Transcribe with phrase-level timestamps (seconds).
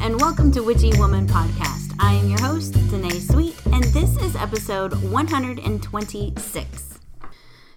[0.00, 1.94] and welcome to Witchy Woman Podcast.
[1.98, 6.98] I am your host, Danae Sweet, and this is episode 126.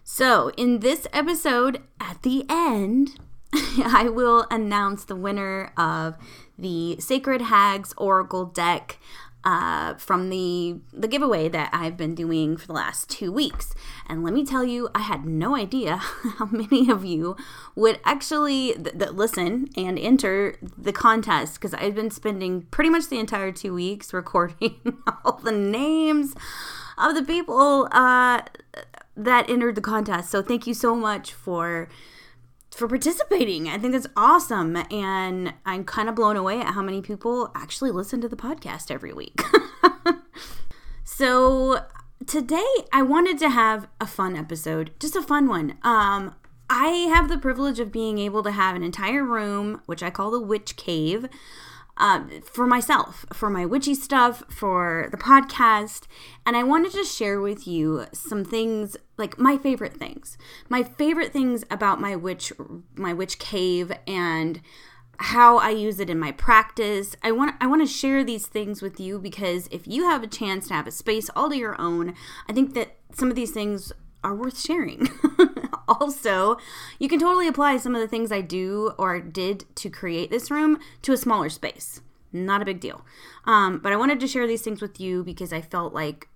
[0.06, 3.20] So, in this episode, at the end,
[3.54, 6.16] I will announce the winner of
[6.58, 9.00] the Sacred Hags Oracle deck
[9.44, 13.74] uh, from the the giveaway that I've been doing for the last two weeks.
[14.08, 15.98] And let me tell you, I had no idea
[16.38, 17.36] how many of you
[17.76, 23.10] would actually th- th- listen and enter the contest because I've been spending pretty much
[23.10, 24.76] the entire two weeks recording
[25.26, 26.34] all the names
[26.98, 28.42] of the people uh,
[29.16, 30.30] that entered the contest.
[30.30, 31.90] So thank you so much for
[32.74, 33.68] for participating.
[33.68, 34.78] I think that's awesome.
[34.92, 38.92] And I'm kind of blown away at how many people actually listen to the podcast
[38.92, 39.42] every week.
[41.04, 41.86] so
[42.26, 45.78] today I wanted to have a fun episode, just a fun one.
[45.84, 46.36] Um,
[46.70, 50.32] I have the privilege of being able to have an entire room, which I call
[50.32, 51.28] the Witch Cave,
[51.98, 56.08] uh, for myself, for my witchy stuff, for the podcast.
[56.46, 60.38] And I wanted to share with you some things, like my favorite things,
[60.70, 62.52] my favorite things about my witch,
[62.96, 64.62] my witch cave, and
[65.20, 67.16] how I use it in my practice.
[67.22, 70.28] I want I want to share these things with you because if you have a
[70.28, 72.16] chance to have a space all to your own,
[72.50, 73.92] I think that some of these things
[74.24, 75.08] are worth sharing.
[76.00, 76.58] also,
[77.00, 80.50] you can totally apply some of the things I do or did to create this
[80.52, 82.02] room to a smaller space.
[82.32, 83.06] Not a big deal.
[83.46, 86.28] Um, but I wanted to share these things with you because I felt like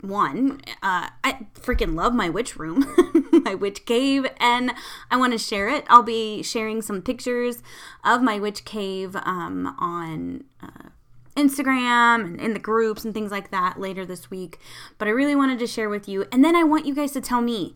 [0.00, 2.84] one, uh, I freaking love my witch room,
[3.44, 4.72] my witch cave, and
[5.10, 5.84] I want to share it.
[5.88, 7.62] I'll be sharing some pictures
[8.04, 10.90] of my witch cave um, on uh,
[11.36, 14.58] Instagram and in the groups and things like that later this week.
[14.98, 16.26] But I really wanted to share with you.
[16.30, 17.74] And then I want you guys to tell me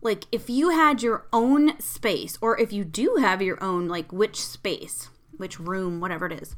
[0.00, 4.12] like if you had your own space or if you do have your own like
[4.12, 6.56] which space, which room, whatever it is.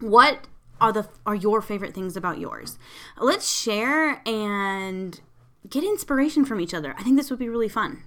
[0.00, 0.48] What
[0.80, 2.78] are the are your favorite things about yours?
[3.18, 5.20] Let's share and
[5.68, 6.94] get inspiration from each other.
[6.98, 8.02] I think this would be really fun.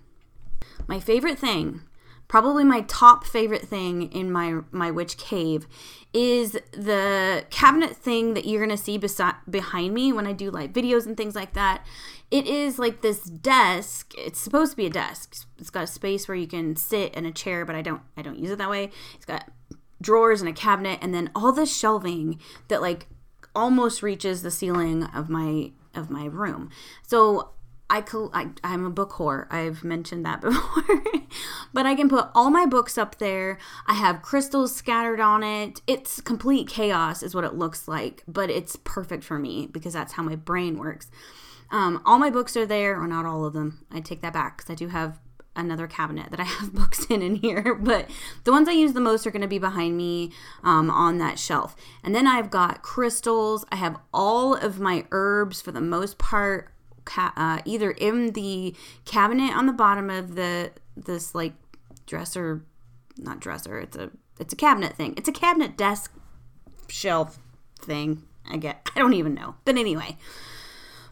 [0.87, 1.81] My favorite thing
[2.27, 5.67] probably my top favorite thing in my my witch cave
[6.13, 10.73] is the cabinet thing that you're gonna see beside behind me when I do like
[10.73, 11.85] videos and things like that.
[12.29, 14.13] It is like this desk.
[14.17, 15.45] It's supposed to be a desk.
[15.57, 18.21] It's got a space where you can sit in a chair, but I don't I
[18.21, 18.91] don't use it that way.
[19.15, 19.49] It's got
[20.01, 23.07] drawers and a cabinet, and then all this shelving that like
[23.55, 26.69] almost reaches the ceiling of my of my room.
[27.01, 27.51] So
[27.89, 28.03] I,
[28.33, 29.51] I I'm a book whore.
[29.51, 31.03] I've mentioned that before.
[31.73, 33.57] but I can put all my books up there.
[33.87, 35.81] I have crystals scattered on it.
[35.87, 40.13] It's complete chaos is what it looks like, but it's perfect for me because that's
[40.13, 41.09] how my brain works.
[41.69, 43.85] Um, all my books are there, or not all of them.
[43.91, 45.19] I take that back because I do have
[45.55, 48.09] another cabinet that I have books in in here, but
[48.43, 50.31] the ones I use the most are going to be behind me
[50.63, 51.75] um, on that shelf.
[52.03, 53.65] And then I've got crystals.
[53.71, 56.71] I have all of my herbs for the most part
[57.07, 58.75] ca- uh, either in the
[59.05, 61.53] cabinet on the bottom of the this like
[62.05, 62.63] dresser,
[63.17, 63.79] not dresser.
[63.79, 65.15] It's a it's a cabinet thing.
[65.17, 66.13] It's a cabinet desk
[66.87, 67.39] shelf
[67.79, 68.23] thing.
[68.49, 68.87] I get.
[68.95, 69.55] I don't even know.
[69.65, 70.17] But anyway,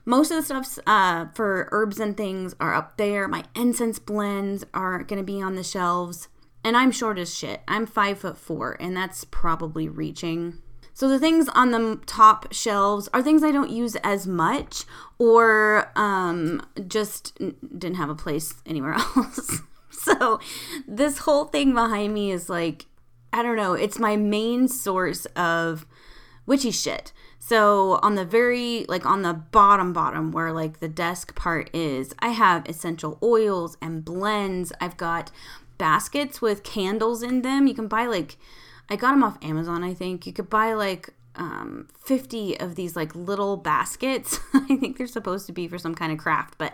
[0.03, 3.27] most of the stuffs uh, for herbs and things are up there.
[3.27, 6.27] My incense blends are going to be on the shelves.
[6.63, 7.61] And I'm short as shit.
[7.67, 10.63] I'm five foot four, and that's probably reaching.
[10.95, 14.85] So the things on the top shelves are things I don't use as much
[15.19, 19.59] or um, just didn't have a place anywhere else.
[19.91, 20.39] so
[20.87, 22.85] this whole thing behind me is like,
[23.33, 25.85] I don't know, it's my main source of
[26.45, 27.11] witchy shit.
[27.39, 32.13] So on the very like on the bottom bottom where like the desk part is,
[32.19, 34.71] I have essential oils and blends.
[34.79, 35.29] I've got
[35.77, 37.67] baskets with candles in them.
[37.67, 38.37] You can buy like
[38.89, 40.25] I got them off Amazon, I think.
[40.25, 44.39] You could buy like um, 50 of these like little baskets.
[44.53, 46.73] I think they're supposed to be for some kind of craft, but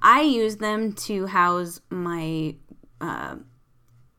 [0.00, 2.56] I use them to house my
[3.00, 3.36] uh,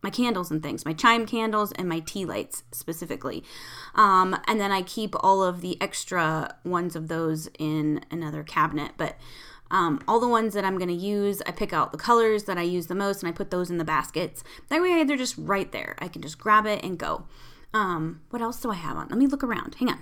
[0.01, 3.43] my candles and things, my chime candles and my tea lights specifically.
[3.95, 8.93] Um, and then I keep all of the extra ones of those in another cabinet.
[8.95, 9.17] But
[9.71, 12.57] um, all the ones that I'm going to use, I pick out the colors that
[12.57, 14.43] I use the most and I put those in the baskets.
[14.69, 15.95] That way they're just right there.
[15.99, 17.25] I can just grab it and go.
[17.73, 19.09] Um, what else do I have on?
[19.09, 19.75] Let me look around.
[19.75, 19.99] Hang on.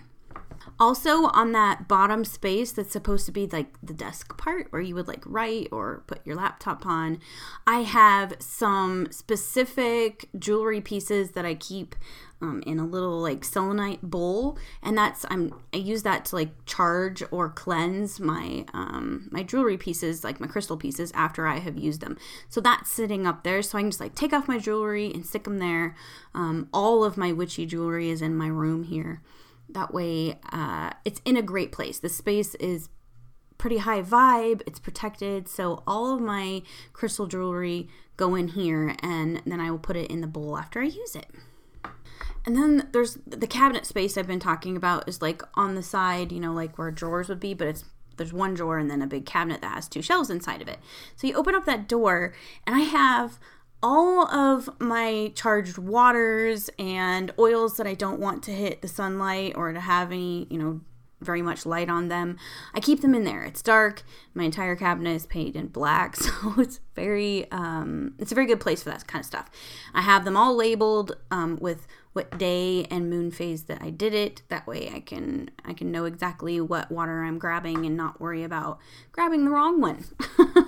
[0.80, 4.96] Also, on that bottom space that's supposed to be like the desk part where you
[4.96, 7.20] would like write or put your laptop on,
[7.66, 11.96] I have some specific jewelry pieces that I keep
[12.42, 16.66] um, in a little like selenite bowl, and that's I'm I use that to like
[16.66, 21.78] charge or cleanse my um, my jewelry pieces, like my crystal pieces, after I have
[21.78, 22.18] used them.
[22.48, 25.26] So that's sitting up there, so I can just like take off my jewelry and
[25.26, 25.96] stick them there.
[26.36, 29.22] Um, all of my witchy jewelry is in my room here.
[29.78, 32.00] That way, uh, it's in a great place.
[32.00, 32.90] The space is
[33.60, 35.48] pretty high vibe, it's protected.
[35.48, 36.64] So, all of my
[36.94, 40.82] crystal jewelry go in here, and then I will put it in the bowl after
[40.82, 41.28] I use it.
[42.44, 46.32] And then there's the cabinet space I've been talking about is like on the side,
[46.32, 47.86] you know, like where drawers would be, but it's
[48.18, 50.80] there's one drawer and then a big cabinet that has two shelves inside of it.
[51.18, 52.34] So you open up that door,
[52.66, 53.38] and I have
[53.88, 59.54] all of my charged waters and oils that I don't want to hit the sunlight
[59.56, 60.82] or to have any, you know,
[61.22, 62.38] very much light on them.
[62.74, 63.44] I keep them in there.
[63.44, 64.04] It's dark.
[64.34, 68.60] My entire cabinet is painted in black, so it's very um, it's a very good
[68.60, 69.50] place for that kind of stuff.
[69.94, 74.14] I have them all labeled um, with what day and moon phase that I did
[74.14, 74.42] it.
[74.50, 78.44] That way I can I can know exactly what water I'm grabbing and not worry
[78.44, 78.80] about
[79.14, 80.04] grabbing the wrong one.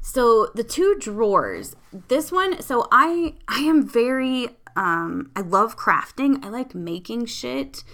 [0.00, 1.76] So the two drawers,
[2.08, 6.44] this one, so I I am very um I love crafting.
[6.44, 7.84] I like making shit.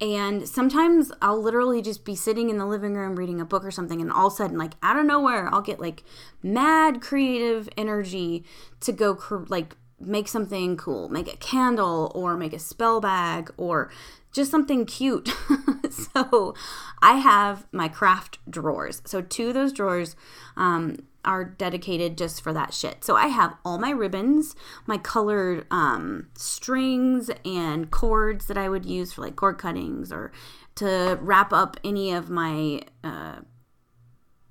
[0.00, 3.72] And sometimes I'll literally just be sitting in the living room reading a book or
[3.72, 6.04] something, and all of a sudden, like out of nowhere, I'll get like
[6.40, 8.44] mad creative energy
[8.80, 13.50] to go cr- like make something cool, make a candle or make a spell bag
[13.56, 13.90] or
[14.32, 15.30] just something cute.
[15.90, 16.54] so
[17.02, 19.02] I have my craft drawers.
[19.04, 20.14] So two of those drawers,
[20.56, 23.04] um, are dedicated just for that shit.
[23.04, 24.54] So I have all my ribbons,
[24.86, 30.32] my colored um, strings and cords that I would use for like cord cuttings or
[30.76, 33.40] to wrap up any of my uh,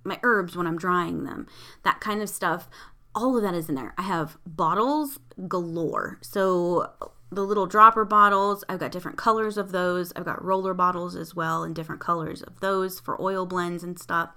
[0.03, 1.47] my herbs when I'm drying them.
[1.83, 2.69] That kind of stuff.
[3.15, 3.93] All of that is in there.
[3.97, 6.19] I have bottles galore.
[6.21, 6.91] So
[7.31, 10.13] the little dropper bottles, I've got different colors of those.
[10.15, 13.99] I've got roller bottles as well and different colors of those for oil blends and
[13.99, 14.29] stuff.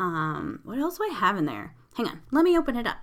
[0.00, 1.74] Um, what else do I have in there?
[1.94, 2.96] Hang on, let me open it up.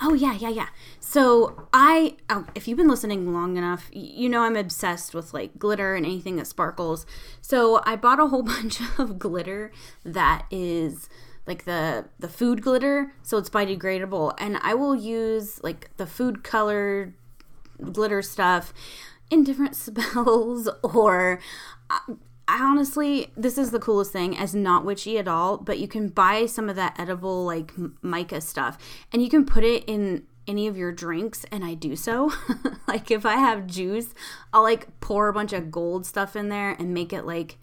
[0.00, 0.68] Oh yeah, yeah, yeah.
[1.00, 5.58] So I, oh, if you've been listening long enough, you know I'm obsessed with like
[5.58, 7.04] glitter and anything that sparkles.
[7.40, 9.72] So I bought a whole bunch of glitter
[10.04, 11.08] that is
[11.48, 16.44] like the the food glitter, so it's biodegradable, and I will use like the food
[16.44, 17.14] colored
[17.92, 18.72] glitter stuff
[19.30, 21.40] in different spells or
[22.48, 26.08] I honestly, this is the coolest thing as not witchy at all, but you can
[26.08, 27.72] buy some of that edible like
[28.02, 28.78] mica stuff
[29.12, 32.32] and you can put it in any of your drinks and I do so.
[32.88, 34.14] like if I have juice,
[34.50, 37.58] I'll like pour a bunch of gold stuff in there and make it like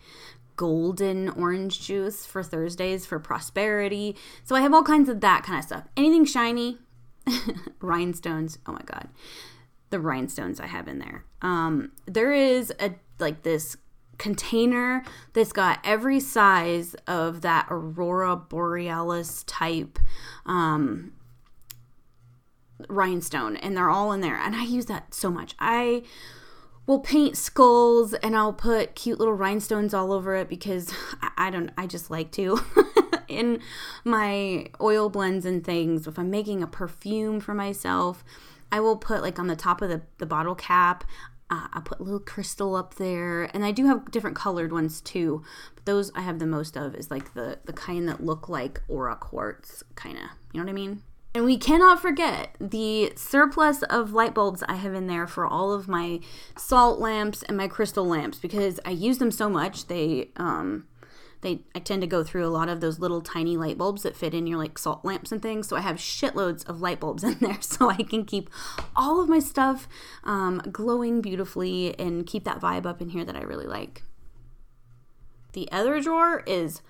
[0.56, 4.16] golden orange juice for Thursdays for prosperity.
[4.44, 5.86] So I have all kinds of that kind of stuff.
[5.98, 6.78] Anything shiny,
[7.82, 8.60] rhinestones.
[8.68, 9.10] Oh my god
[9.90, 11.26] the rhinestones I have in there.
[11.42, 13.78] Um, there is a like this
[14.18, 15.04] container
[15.34, 20.00] that's got every size of that aurora borealis type
[20.46, 21.14] um,
[22.88, 24.38] rhinestone, and they're all in there.
[24.38, 25.56] And I use that so much.
[25.60, 26.04] I
[26.88, 31.50] will paint skulls and I'll put cute little rhinestones all over it because I, I
[31.50, 31.72] don't.
[31.78, 32.60] I just like to.
[33.28, 33.60] in
[34.04, 38.24] my oil blends and things, if I'm making a perfume for myself,
[38.72, 41.04] I will put like on the top of the, the bottle cap,
[41.50, 45.00] uh, I put a little crystal up there, and I do have different colored ones
[45.00, 45.44] too.
[45.76, 48.82] But those I have the most of is like the the kind that look like
[48.88, 50.24] aura quartz, kind of.
[50.54, 51.04] You know what I mean?
[51.36, 55.74] And we cannot forget the surplus of light bulbs I have in there for all
[55.74, 56.22] of my
[56.58, 59.88] salt lamps and my crystal lamps because I use them so much.
[59.88, 60.88] They um,
[61.46, 64.16] they I tend to go through a lot of those little tiny light bulbs that
[64.16, 65.68] fit in your like salt lamps and things.
[65.68, 68.50] So I have shitloads of light bulbs in there so I can keep
[68.96, 69.88] all of my stuff
[70.24, 74.04] um, glowing beautifully and keep that vibe up in here that I really like.
[75.54, 76.82] The other drawer is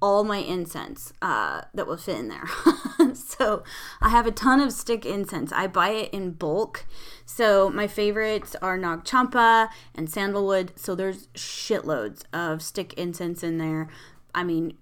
[0.00, 2.46] all my incense uh, that will fit in there.
[3.14, 3.62] so
[4.00, 5.52] I have a ton of stick incense.
[5.52, 6.86] I buy it in bulk.
[7.26, 10.72] So my favorites are Nag Champa and sandalwood.
[10.76, 13.88] So there's shitloads of stick incense in there.
[14.34, 14.76] I mean,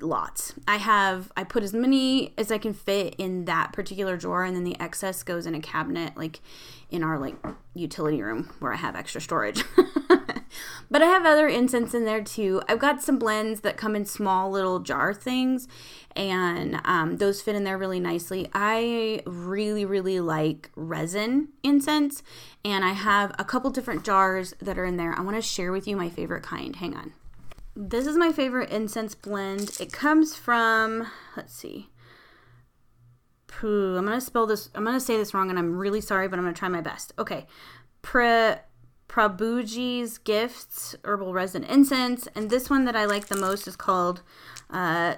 [0.00, 0.54] lots.
[0.66, 4.56] I have, I put as many as I can fit in that particular drawer, and
[4.56, 6.40] then the excess goes in a cabinet, like
[6.90, 7.36] in our like
[7.74, 9.62] utility room where I have extra storage.
[10.90, 12.62] but I have other incense in there too.
[12.68, 15.68] I've got some blends that come in small little jar things,
[16.14, 18.48] and um, those fit in there really nicely.
[18.52, 22.22] I really, really like resin incense,
[22.64, 25.12] and I have a couple different jars that are in there.
[25.12, 26.76] I want to share with you my favorite kind.
[26.76, 27.12] Hang on.
[27.74, 29.76] This is my favorite incense blend.
[29.78, 31.90] It comes from, let's see.
[33.46, 34.70] Poo, I'm gonna spell this.
[34.74, 37.12] I'm gonna say this wrong, and I'm really sorry, but I'm gonna try my best.
[37.18, 37.46] Okay,
[38.06, 38.54] Pre
[39.08, 44.22] Prabhuji's Gifts Herbal Resin Incense, and this one that I like the most is called
[44.70, 45.14] uh,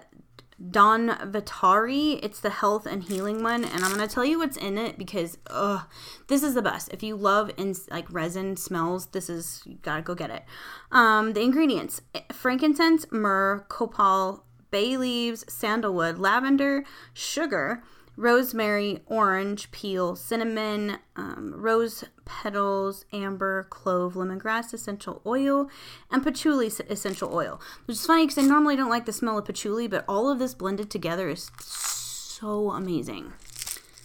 [0.70, 2.18] Don Vitari.
[2.22, 5.38] It's the health and healing one, and I'm gonna tell you what's in it because
[5.48, 5.82] ugh,
[6.26, 6.92] this is the best.
[6.92, 10.44] If you love in like resin smells, this is you gotta go get it.
[10.90, 12.02] Um, the ingredients:
[12.32, 17.82] frankincense, myrrh, copal, bay leaves, sandalwood, lavender, sugar
[18.18, 25.70] rosemary, orange peel, cinnamon, um, rose petals, amber, clove, lemongrass essential oil,
[26.10, 27.60] and patchouli essential oil.
[27.86, 30.40] Which is funny because I normally don't like the smell of patchouli, but all of
[30.40, 33.32] this blended together is so amazing.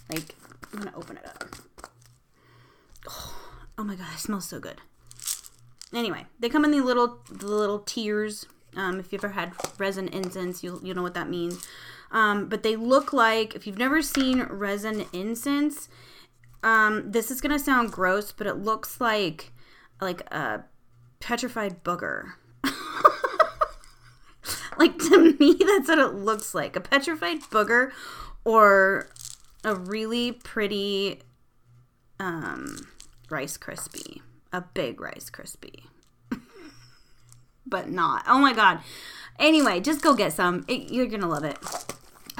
[0.09, 0.35] Like,
[0.71, 1.45] I'm gonna open it up.
[3.09, 3.35] Oh,
[3.79, 4.79] oh my god, it smells so good.
[5.91, 8.45] Anyway, they come in the little the little tears.
[8.75, 11.65] Um, if you've ever had resin incense, you you know what that means.
[12.13, 15.89] Um, but they look like, if you've never seen resin incense,
[16.61, 19.51] um, this is going to sound gross, but it looks like
[19.99, 20.63] like a
[21.19, 22.33] petrified booger.
[24.77, 27.91] like to me, that's what it looks like a petrified booger
[28.45, 29.09] or
[29.63, 31.21] a really pretty
[32.19, 32.87] um,
[33.29, 35.85] Rice Krispie, a big Rice Krispie.
[37.65, 38.23] but not.
[38.27, 38.81] Oh my god.
[39.39, 40.63] Anyway, just go get some.
[40.67, 41.57] It, you're going to love it.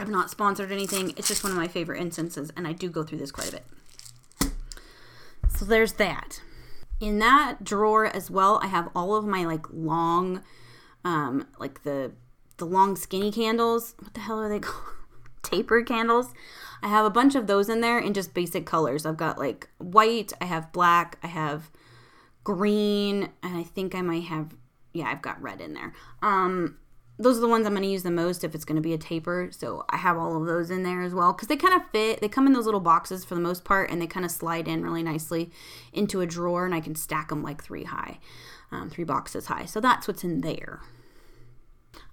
[0.04, 1.14] I've not sponsored anything.
[1.16, 3.52] It's just one of my favorite instances, and I do go through this quite a
[3.54, 4.52] bit.
[5.48, 6.42] So there's that.
[7.00, 10.44] In that drawer as well, I have all of my like long,
[11.06, 12.12] um, like the
[12.58, 13.96] the long skinny candles.
[13.98, 14.84] What the hell are they called?
[15.42, 16.34] Taper candles.
[16.82, 19.06] I have a bunch of those in there in just basic colors.
[19.06, 21.72] I've got like white, I have black, I have
[22.44, 24.54] green, and I think I might have
[24.92, 25.94] yeah, I've got red in there.
[26.22, 26.78] Um
[27.24, 28.94] those are the ones I'm going to use the most if it's going to be
[28.94, 29.50] a taper.
[29.52, 32.22] So I have all of those in there as well because they kind of fit.
[32.22, 34.68] They come in those little boxes for the most part and they kind of slide
[34.68, 35.52] in really nicely
[35.92, 38.20] into a drawer and I can stack them like three high,
[38.72, 39.66] um, three boxes high.
[39.66, 40.82] So that's what's in there.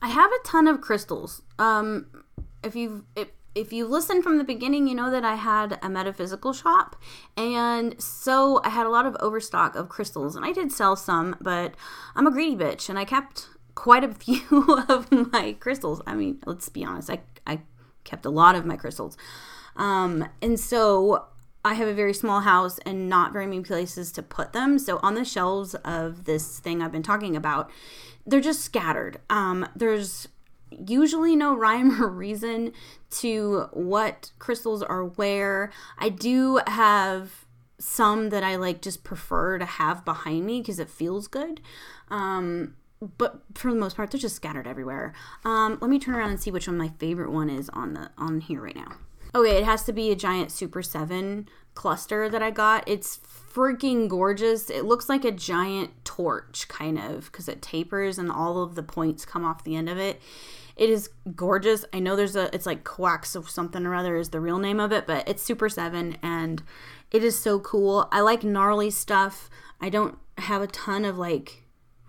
[0.03, 1.43] I have a ton of crystals.
[1.59, 2.25] Um,
[2.63, 5.89] if you've if, if you listen from the beginning, you know that I had a
[5.89, 6.97] metaphysical shop,
[7.37, 11.37] and so I had a lot of overstock of crystals, and I did sell some,
[11.41, 11.75] but
[12.15, 13.49] I'm a greedy bitch, and I kept
[13.81, 14.43] quite a few
[14.91, 16.03] of my crystals.
[16.07, 17.61] I mean, let's be honest, I, I
[18.05, 19.17] kept a lot of my crystals.
[19.75, 21.25] Um, and so
[21.65, 24.79] I have a very small house and not very many places to put them.
[24.79, 27.71] So on the shelves of this thing I've been talking about,
[28.27, 29.19] they're just scattered.
[29.31, 30.29] Um, there's
[30.87, 32.75] usually no rhyme or reason
[33.13, 35.73] to what crystals are where.
[35.97, 37.47] I do have
[37.79, 41.63] some that I like just prefer to have behind me because it feels good.
[42.11, 45.15] Um, but for the most part, they're just scattered everywhere.
[45.45, 48.11] Um, let me turn around and see which one my favorite one is on the
[48.19, 48.93] on here right now.
[49.35, 52.85] Okay, it has to be a giant Super Seven cluster that I got.
[52.89, 54.71] It's freaking gorgeous.
[54.71, 58.83] It looks like a giant torch, kind of, because it tapers and all of the
[58.83, 60.21] points come off the end of it.
[60.77, 61.85] It is gorgeous.
[61.93, 64.81] I know there's a, it's like coax of something or other is the real name
[64.81, 66.63] of it, but it's Super 7 and
[67.11, 68.09] it is so cool.
[68.11, 69.51] I like gnarly stuff.
[69.81, 71.60] I don't have a ton of like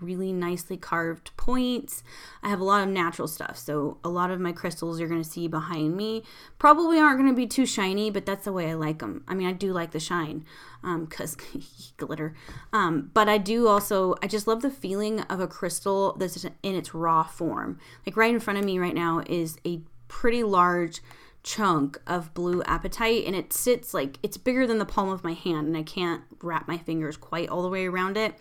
[0.02, 2.04] really nicely carved points.
[2.44, 3.58] I have a lot of natural stuff.
[3.58, 6.24] So a lot of my crystals you're going to see behind me
[6.60, 9.24] probably aren't going to be too shiny, but that's the way I like them.
[9.28, 10.46] I mean, I do like the shine
[10.82, 11.64] because um,
[11.98, 12.34] glitter.
[12.74, 16.76] Um, but I do also, I just love the feeling of a crystal that's in
[16.76, 17.80] its raw form.
[18.06, 21.02] Like right in front of me right now is a pretty large
[21.44, 25.34] chunk of blue apatite and it sits like it's bigger than the palm of my
[25.34, 28.36] hand and I can't wrap my fingers quite all the way around it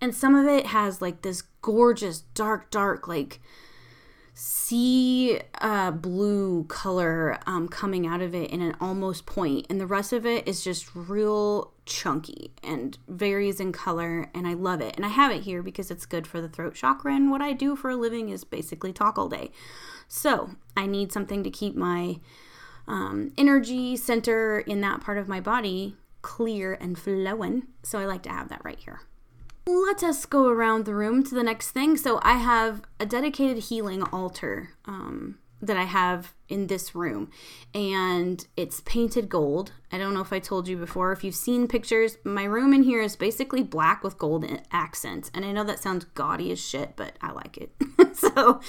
[0.00, 3.40] and some of it has like this gorgeous dark dark like
[4.42, 9.66] sea uh, blue color um, coming out of it in an almost point.
[9.68, 14.54] And the rest of it is just real chunky and varies in color and i
[14.54, 14.96] love it.
[14.96, 17.52] And i have it here because it's good for the throat chakra and what i
[17.52, 19.50] do for a living is basically talk all day.
[20.08, 22.20] So i need something to keep my
[22.88, 27.64] um, energy center in that part of my body clear and flowing.
[27.82, 29.00] So i like to have that right here
[29.70, 31.96] let us go around the room to the next thing.
[31.96, 37.30] So I have a dedicated healing altar um, that I have in this room,
[37.74, 39.72] and it's painted gold.
[39.92, 41.12] I don't know if I told you before.
[41.12, 45.30] If you've seen pictures, my room in here is basically black with gold accents.
[45.34, 47.70] And I know that sounds gaudy as shit, but I like it.
[48.16, 48.60] so,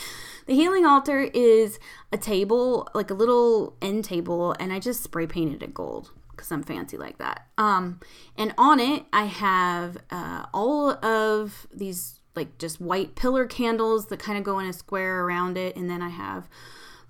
[0.46, 1.80] the healing altar is
[2.12, 6.52] a table, like a little end table, and I just spray painted it gold because
[6.52, 7.46] I'm fancy like that.
[7.60, 8.00] Um,
[8.36, 14.18] and on it, I have uh, all of these like just white pillar candles that
[14.18, 16.50] kind of go in a square around it, and then I have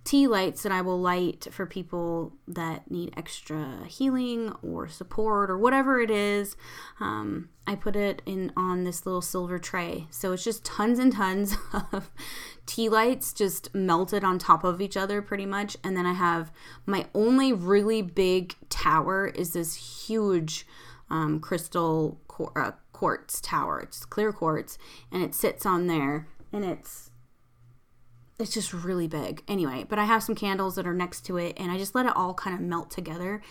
[0.03, 5.57] tea lights that I will light for people that need extra healing or support or
[5.57, 6.55] whatever it is.
[6.99, 10.07] Um, I put it in on this little silver tray.
[10.09, 11.55] So it's just tons and tons
[11.91, 12.09] of
[12.65, 15.77] tea lights just melted on top of each other pretty much.
[15.83, 16.51] And then I have
[16.85, 20.65] my only really big tower is this huge
[21.11, 22.19] um, crystal
[22.55, 23.79] uh, quartz tower.
[23.81, 24.79] It's clear quartz
[25.11, 27.10] and it sits on there and it's
[28.41, 29.43] it's just really big.
[29.47, 32.05] Anyway, but I have some candles that are next to it and I just let
[32.05, 33.41] it all kind of melt together.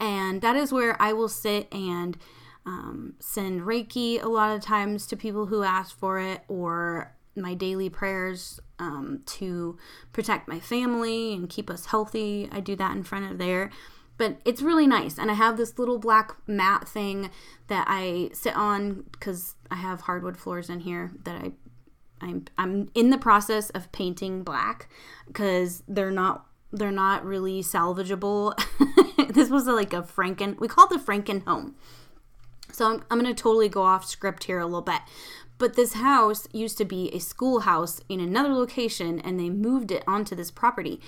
[0.00, 2.16] And that is where I will sit and
[2.66, 7.54] um, send Reiki a lot of times to people who ask for it or my
[7.54, 9.78] daily prayers um, to
[10.12, 12.48] protect my family and keep us healthy.
[12.50, 13.70] I do that in front of there.
[14.16, 15.16] But it's really nice.
[15.16, 17.30] And I have this little black mat thing
[17.68, 21.52] that I sit on because I have hardwood floors in here that I
[22.20, 24.88] I'm I'm in the process of painting black
[25.26, 28.54] because they're not they're not really salvageable.
[29.32, 31.76] this was a, like a Franken we call it the Franken home.
[32.70, 35.00] So I'm, I'm to totally go off script here a little bit.
[35.58, 40.04] But this house used to be a schoolhouse in another location and they moved it
[40.06, 41.00] onto this property.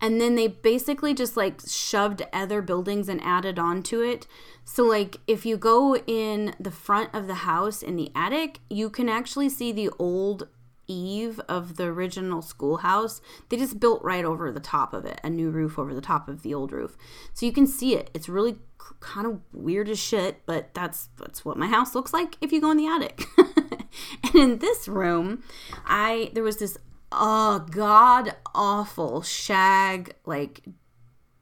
[0.00, 4.26] And then they basically just like shoved other buildings and added onto it.
[4.64, 8.90] So, like, if you go in the front of the house in the attic, you
[8.90, 10.46] can actually see the old
[10.88, 15.30] eave of the original schoolhouse, they just built right over the top of it, a
[15.30, 16.96] new roof over the top of the old roof.
[17.34, 18.10] So you can see it.
[18.14, 18.58] It's really
[19.00, 22.60] kind of weird as shit, but that's that's what my house looks like if you
[22.60, 23.24] go in the attic.
[24.24, 25.42] and in this room,
[25.84, 26.78] I there was this
[27.12, 30.62] oh god awful shag like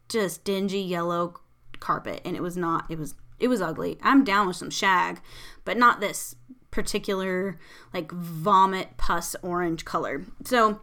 [0.09, 1.35] just dingy yellow
[1.81, 3.99] carpet and it was not it was it was ugly.
[4.03, 5.21] I'm down with some shag,
[5.65, 6.37] but not this
[6.71, 7.59] particular
[7.93, 10.25] like vomit pus orange color.
[10.45, 10.81] So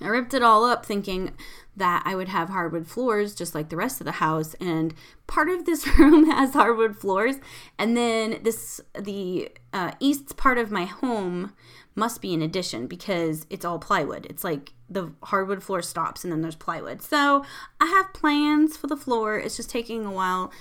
[0.00, 1.32] I ripped it all up thinking
[1.76, 4.94] that I would have hardwood floors just like the rest of the house and
[5.26, 7.36] part of this room has hardwood floors
[7.78, 11.52] and then this the uh, east part of my home
[11.94, 14.26] must be an addition because it's all plywood.
[14.26, 17.02] It's like the hardwood floor stops and then there's plywood.
[17.02, 17.44] So
[17.80, 19.38] I have plans for the floor.
[19.38, 20.52] It's just taking a while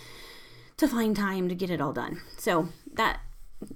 [0.77, 2.21] to find time to get it all done.
[2.38, 3.19] So that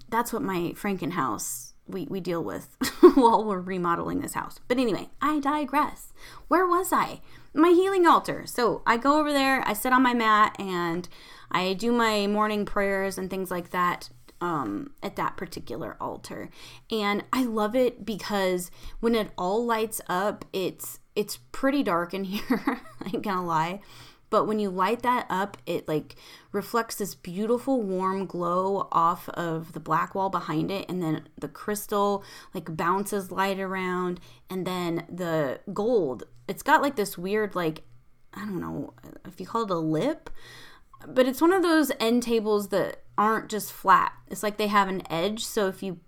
[0.09, 2.77] that's what my Franken house we, we deal with
[3.15, 4.59] while we're remodeling this house.
[4.67, 6.13] But anyway, I digress.
[6.47, 7.21] Where was I?
[7.53, 8.43] My healing altar.
[8.45, 11.09] So I go over there, I sit on my mat, and
[11.51, 16.49] I do my morning prayers and things like that um, at that particular altar.
[16.91, 22.23] And I love it because when it all lights up, it's it's pretty dark in
[22.25, 22.81] here.
[23.01, 23.81] I ain't gonna lie
[24.29, 26.15] but when you light that up it like
[26.51, 31.47] reflects this beautiful warm glow off of the black wall behind it and then the
[31.47, 37.81] crystal like bounces light around and then the gold it's got like this weird like
[38.33, 38.93] i don't know
[39.25, 40.29] if you call it a lip
[41.07, 44.13] but it's one of those end tables that aren't just flat.
[44.27, 45.99] It's like they have an edge so if you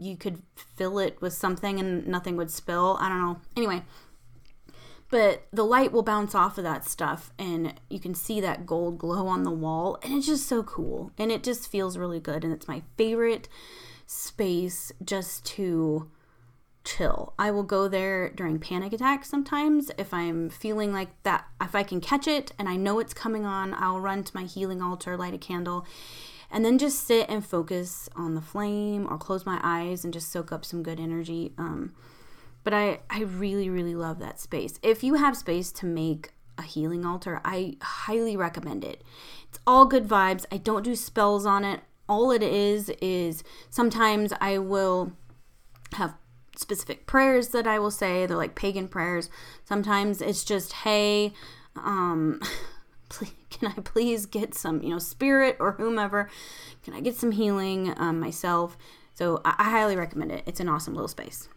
[0.00, 3.40] you could fill it with something and nothing would spill i don't know.
[3.56, 3.82] Anyway
[5.10, 8.98] but the light will bounce off of that stuff and you can see that gold
[8.98, 12.44] glow on the wall and it's just so cool and it just feels really good
[12.44, 13.48] and it's my favorite
[14.06, 16.10] space just to
[16.84, 17.34] chill.
[17.38, 21.82] I will go there during panic attacks sometimes if I'm feeling like that if I
[21.82, 25.16] can catch it and I know it's coming on, I'll run to my healing altar,
[25.16, 25.86] light a candle
[26.50, 30.30] and then just sit and focus on the flame or close my eyes and just
[30.32, 31.52] soak up some good energy.
[31.58, 31.94] Um,
[32.68, 34.78] but I, I really, really love that space.
[34.82, 39.02] If you have space to make a healing altar, I highly recommend it.
[39.48, 40.44] It's all good vibes.
[40.52, 41.80] I don't do spells on it.
[42.10, 45.12] All it is is sometimes I will
[45.94, 46.12] have
[46.56, 48.26] specific prayers that I will say.
[48.26, 49.30] They're like pagan prayers.
[49.64, 51.32] Sometimes it's just, hey,
[51.74, 52.38] um,
[53.08, 56.28] please, can I please get some, you know, spirit or whomever?
[56.82, 58.76] Can I get some healing um, myself?
[59.14, 60.42] So I, I highly recommend it.
[60.44, 61.48] It's an awesome little space.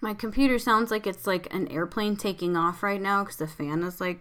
[0.00, 3.82] My computer sounds like it's like an airplane taking off right now because the fan
[3.82, 4.20] is like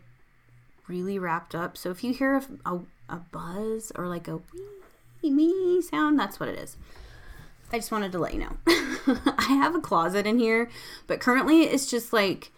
[0.87, 1.77] really wrapped up.
[1.77, 4.41] So if you hear a, a, a buzz or like a
[5.21, 6.75] wee wee sound, that's what it is.
[7.71, 8.57] I just wanted to let you know.
[9.37, 10.69] I have a closet in here,
[11.07, 12.51] but currently it's just like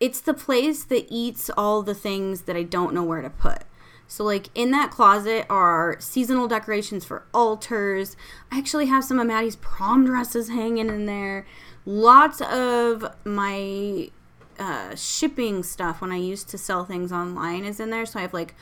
[0.00, 3.62] it's the place that eats all the things that I don't know where to put.
[4.06, 8.16] So, like in that closet are seasonal decorations for altars.
[8.50, 11.46] I actually have some of Maddie's prom dresses hanging in there.
[11.86, 14.10] Lots of my
[14.58, 18.06] uh, shipping stuff when I used to sell things online is in there.
[18.06, 18.54] So I have like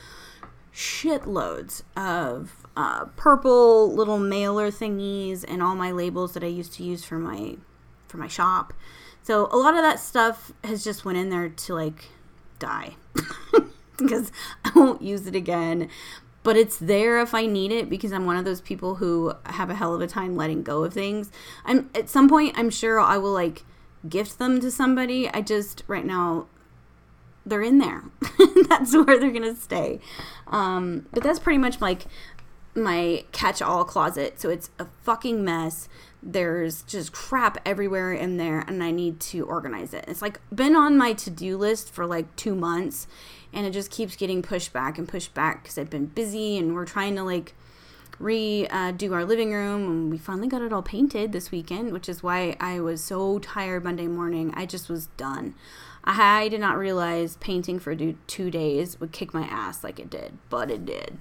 [0.73, 6.83] shitloads of uh, purple little mailer thingies and all my labels that I used to
[6.83, 7.57] use for my
[8.07, 8.73] for my shop.
[9.21, 12.09] So a lot of that stuff has just went in there to like
[12.59, 12.95] die
[13.97, 14.31] because
[14.65, 15.89] I won't use it again.
[16.43, 19.69] But it's there if I need it because I'm one of those people who have
[19.69, 21.31] a hell of a time letting go of things.
[21.65, 23.63] I'm at some point I'm sure I will like
[24.07, 25.29] gift them to somebody.
[25.29, 26.47] I just right now
[27.45, 28.03] they're in there.
[28.69, 29.99] that's where they're gonna stay.
[30.47, 32.05] Um, but that's pretty much like
[32.75, 34.39] my catch-all closet.
[34.39, 35.87] So it's a fucking mess.
[36.21, 40.05] There's just crap everywhere in there, and I need to organize it.
[40.07, 43.07] It's like been on my to-do list for like two months,
[43.53, 46.73] and it just keeps getting pushed back and pushed back because I've been busy, and
[46.73, 47.53] we're trying to like
[48.19, 52.07] redo uh, our living room and we finally got it all painted this weekend which
[52.07, 55.55] is why i was so tired monday morning i just was done
[56.05, 60.37] I did not realize painting for two days would kick my ass like it did,
[60.49, 61.17] but it did.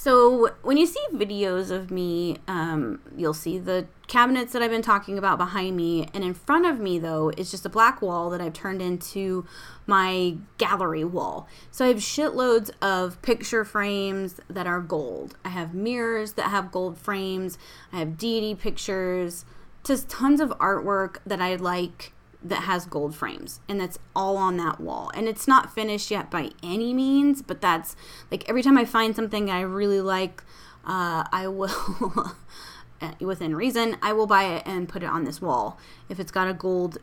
[0.00, 4.80] So when you see videos of me, um, you'll see the cabinets that I've been
[4.80, 8.30] talking about behind me, and in front of me though is just a black wall
[8.30, 9.44] that I've turned into
[9.86, 11.46] my gallery wall.
[11.70, 15.36] So I have shitloads of picture frames that are gold.
[15.44, 17.58] I have mirrors that have gold frames.
[17.92, 19.44] I have deity pictures,
[19.84, 24.56] just tons of artwork that I like that has gold frames and that's all on
[24.56, 25.10] that wall.
[25.14, 27.96] And it's not finished yet by any means but that's
[28.30, 30.42] like every time i find something i really like
[30.84, 32.34] uh, i will
[33.20, 36.48] within reason i will buy it and put it on this wall if it's got
[36.48, 36.98] a gold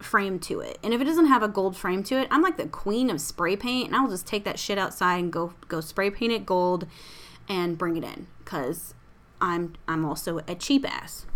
[0.00, 0.78] frame to it.
[0.82, 3.20] And if it doesn't have a gold frame to it i'm like the queen of
[3.20, 6.46] spray paint and i'll just take that shit outside and go go spray paint it
[6.46, 6.86] gold
[7.48, 8.94] and bring it in because
[9.40, 11.26] i'm i'm also a cheap ass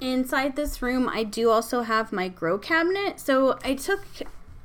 [0.00, 3.18] Inside this room, I do also have my grow cabinet.
[3.18, 4.00] So I took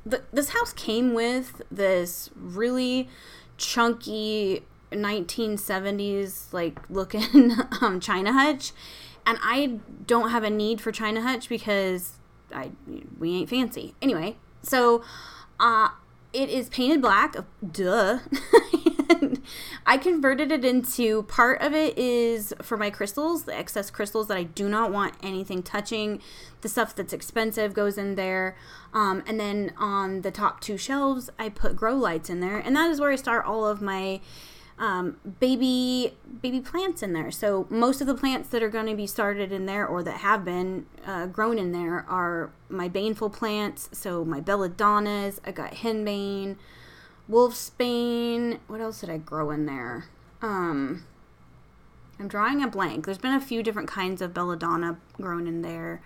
[0.06, 3.08] the, this house came with this really
[3.56, 8.72] chunky 1970s like looking um, china hutch,
[9.26, 12.18] and I don't have a need for china hutch because
[12.54, 12.70] I
[13.18, 14.36] we ain't fancy anyway.
[14.62, 15.02] So,
[15.58, 15.88] uh,
[16.32, 17.36] it is painted black.
[17.72, 18.20] Duh.
[19.86, 24.36] I converted it into part of it is for my crystals, the excess crystals that
[24.36, 26.20] I do not want anything touching.
[26.60, 28.56] The stuff that's expensive goes in there.
[28.92, 32.58] Um, and then on the top two shelves, I put grow lights in there.
[32.58, 34.20] And that is where I start all of my
[34.78, 37.30] um, baby baby plants in there.
[37.30, 40.18] So most of the plants that are going to be started in there or that
[40.18, 43.88] have been uh, grown in there are my baneful plants.
[43.92, 46.56] So my belladonnas, I got henbane,
[47.30, 48.58] wolfsbane.
[48.66, 50.06] What else did I grow in there?
[50.42, 51.04] Um,
[52.18, 53.04] I'm drawing a blank.
[53.04, 56.00] There's been a few different kinds of belladonna grown in there.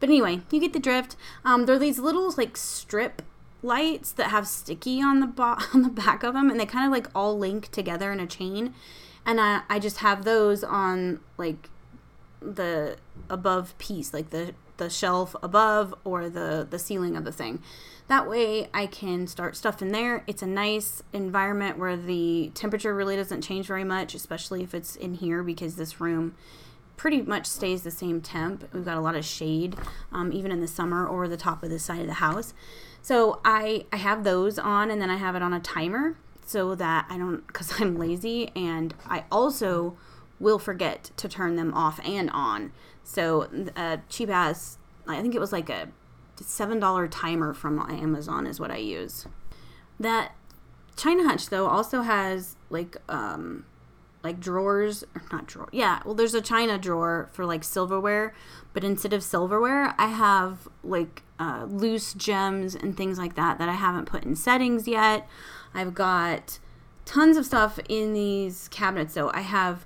[0.00, 1.16] But anyway, you get the drift.
[1.44, 3.22] Um, there are these little like strip
[3.62, 6.84] lights that have sticky on the bo- on the back of them, and they kind
[6.84, 8.74] of like all link together in a chain.
[9.24, 11.70] And I I just have those on like
[12.40, 12.96] the
[13.30, 17.62] above piece, like the the shelf above or the the ceiling of the thing.
[18.06, 20.24] That way I can start stuff in there.
[20.26, 24.94] It's a nice environment where the temperature really doesn't change very much, especially if it's
[24.94, 26.34] in here because this room
[26.96, 28.68] pretty much stays the same temp.
[28.72, 29.76] We've got a lot of shade,
[30.12, 32.52] um, even in the summer, over the top of the side of the house.
[33.00, 36.74] So I, I have those on and then I have it on a timer so
[36.74, 39.96] that I don't, because I'm lazy and I also
[40.38, 42.72] will forget to turn them off and on.
[43.02, 45.88] So a cheap ass, I think it was like a
[46.36, 49.26] $7 timer from Amazon is what I use.
[50.00, 50.32] That
[50.96, 53.64] China Hutch though also has like um
[54.24, 58.34] like drawers or not drawer yeah well there's a china drawer for like silverware
[58.72, 63.68] but instead of silverware i have like uh, loose gems and things like that that
[63.68, 65.28] i haven't put in settings yet
[65.74, 66.58] i've got
[67.04, 69.84] tons of stuff in these cabinets so i have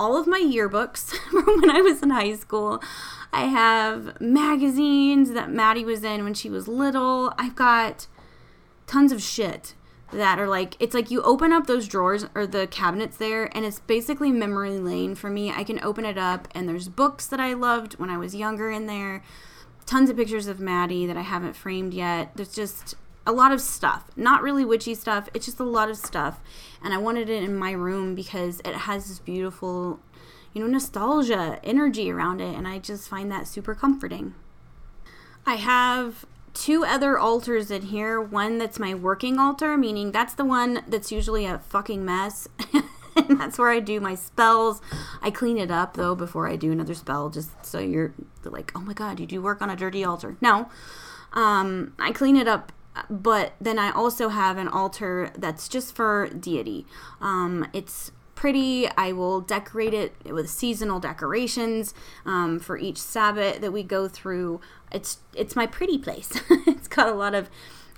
[0.00, 2.82] all of my yearbooks from when i was in high school.
[3.32, 7.34] I have magazines that maddie was in when she was little.
[7.36, 8.06] I've got
[8.86, 9.74] tons of shit
[10.10, 13.66] that are like it's like you open up those drawers or the cabinets there and
[13.66, 15.50] it's basically memory lane for me.
[15.50, 18.70] I can open it up and there's books that i loved when i was younger
[18.70, 19.22] in there.
[19.84, 22.32] Tons of pictures of maddie that i haven't framed yet.
[22.34, 22.94] There's just
[23.26, 26.40] a lot of stuff not really witchy stuff it's just a lot of stuff
[26.82, 30.00] and i wanted it in my room because it has this beautiful
[30.52, 34.34] you know nostalgia energy around it and i just find that super comforting
[35.44, 36.24] i have
[36.58, 38.20] two other altars in here.
[38.20, 42.48] One that's my working altar, meaning that's the one that's usually a fucking mess.
[43.16, 44.80] and that's where I do my spells.
[45.22, 48.12] I clean it up though before I do another spell, just so you're
[48.44, 50.36] like, oh my god, you do work on a dirty altar.
[50.40, 50.68] No,
[51.32, 52.72] um, I clean it up.
[53.08, 56.86] But then I also have an altar that's just for deity.
[57.20, 58.88] Um, it's pretty.
[58.96, 61.92] I will decorate it with seasonal decorations
[62.24, 64.60] um, for each Sabbath that we go through.
[64.92, 66.40] It's it's my pretty place.
[66.50, 67.50] it's got a lot of.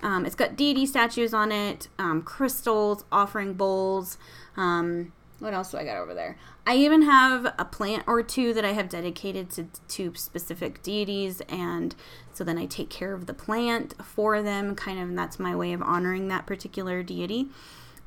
[0.02, 4.16] Um, it's got deity statues on it, um, crystals, offering bowls.
[4.56, 6.36] Um, what else do I got over there?
[6.66, 11.40] I even have a plant or two that I have dedicated to, to specific deities,
[11.48, 11.96] and
[12.32, 15.56] so then I take care of the plant for them, kind of, and that's my
[15.56, 17.48] way of honoring that particular deity.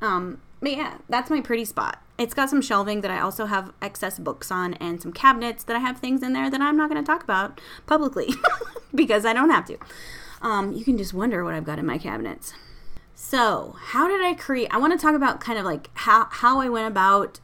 [0.02, 2.02] Um, but yeah, that's my pretty spot.
[2.18, 5.76] It's got some shelving that I also have excess books on and some cabinets that
[5.76, 8.30] I have things in there that I'm not going to talk about publicly
[8.96, 9.78] because I don't have to.
[10.42, 12.54] Um, you can just wonder what I've got in my cabinets.
[13.16, 14.68] So, how did I create?
[14.72, 17.40] I want to talk about kind of like how, how I went about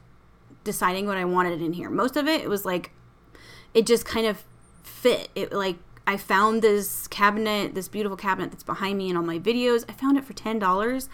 [0.64, 1.90] deciding what I wanted in here.
[1.90, 2.92] Most of it, it was like,
[3.72, 4.44] it just kind of
[4.82, 5.30] fit.
[5.34, 9.38] It like, I found this cabinet, this beautiful cabinet that's behind me in all my
[9.38, 9.84] videos.
[9.88, 11.08] I found it for $10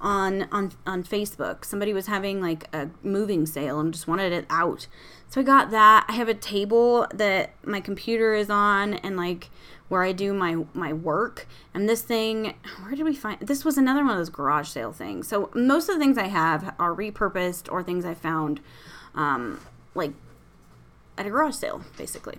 [0.00, 1.64] on on on Facebook.
[1.64, 4.86] Somebody was having like a moving sale and just wanted it out.
[5.28, 6.06] So I got that.
[6.08, 9.50] I have a table that my computer is on and like
[9.88, 11.46] where I do my my work.
[11.74, 14.92] And this thing, where did we find this was another one of those garage sale
[14.92, 15.28] things.
[15.28, 18.60] So most of the things I have are repurposed or things I found
[19.14, 19.60] um
[19.94, 20.12] like
[21.18, 22.38] at a garage sale basically.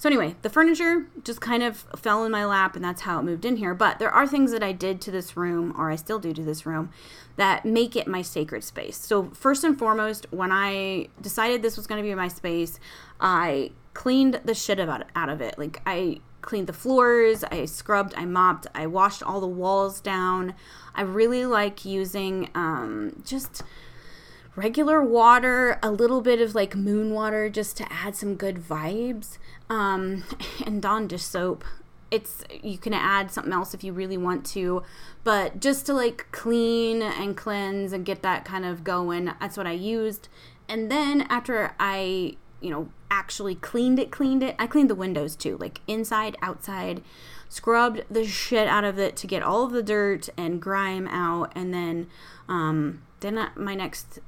[0.00, 3.22] So anyway, the furniture just kind of fell in my lap and that's how it
[3.22, 3.74] moved in here.
[3.74, 6.42] But there are things that I did to this room or I still do to
[6.42, 6.88] this room
[7.36, 8.96] that make it my sacred space.
[8.96, 12.80] So first and foremost, when I decided this was going to be my space,
[13.20, 15.58] I cleaned the shit out, of it.
[15.58, 20.54] Like I cleaned the floors, I scrubbed, I mopped, I washed all the walls down.
[20.94, 23.62] I really like using um, just
[24.56, 29.38] regular water, a little bit of like moon water just to add some good vibes.
[29.68, 30.24] Um,
[30.66, 31.64] and Dawn dish soap.
[32.10, 34.82] It's you can add something else if you really want to,
[35.22, 39.26] but just to like clean and cleanse and get that kind of going.
[39.40, 40.28] That's what I used.
[40.68, 45.36] And then after I, you know, actually cleaned it, cleaned it, I cleaned the windows
[45.36, 47.02] too, like inside, outside,
[47.48, 51.52] scrubbed the shit out of it to get all of the dirt and grime out,
[51.54, 52.08] and then
[52.48, 54.18] um, then my next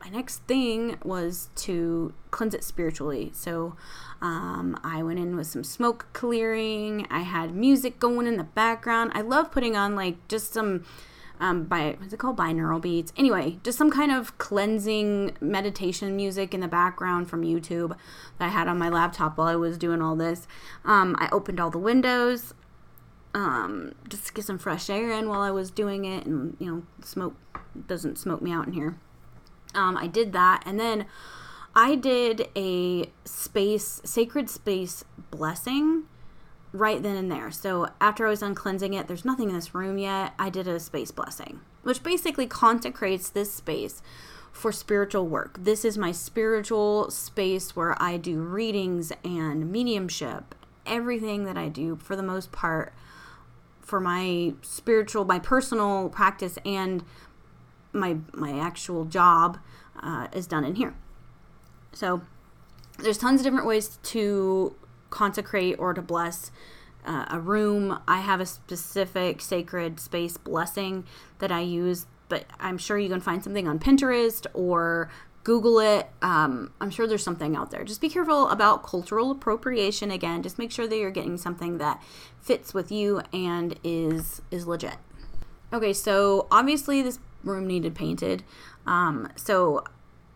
[0.00, 3.30] my next thing was to cleanse it spiritually.
[3.34, 3.76] So
[4.22, 7.06] um, I went in with some smoke clearing.
[7.10, 9.12] I had music going in the background.
[9.14, 10.84] I love putting on like just some
[11.38, 13.12] um, by what's it called binaural beats.
[13.16, 17.96] Anyway, just some kind of cleansing meditation music in the background from YouTube
[18.38, 20.46] that I had on my laptop while I was doing all this.
[20.84, 22.52] Um, I opened all the windows
[23.34, 26.66] um, just to get some fresh air in while I was doing it, and you
[26.66, 27.36] know, smoke
[27.86, 28.96] doesn't smoke me out in here.
[29.74, 31.06] Um, I did that, and then
[31.74, 36.04] I did a space, sacred space blessing
[36.72, 37.50] right then and there.
[37.50, 40.34] So after I was done cleansing it, there's nothing in this room yet.
[40.38, 44.02] I did a space blessing, which basically consecrates this space
[44.52, 45.58] for spiritual work.
[45.62, 50.54] This is my spiritual space where I do readings and mediumship,
[50.86, 52.92] everything that I do for the most part
[53.80, 57.04] for my spiritual, my personal practice and
[57.92, 59.58] my my actual job
[60.02, 60.94] uh, is done in here.
[61.92, 62.22] So
[62.98, 64.74] there's tons of different ways to
[65.10, 66.50] consecrate or to bless
[67.04, 67.98] uh, a room.
[68.06, 71.04] I have a specific sacred space blessing
[71.38, 75.10] that I use, but I'm sure you can find something on Pinterest or
[75.42, 76.08] Google it.
[76.20, 77.82] Um, I'm sure there's something out there.
[77.84, 80.10] Just be careful about cultural appropriation.
[80.10, 82.02] Again, just make sure that you're getting something that
[82.40, 84.96] fits with you and is is legit.
[85.72, 88.42] Okay, so obviously this room needed painted.
[88.86, 89.84] Um, so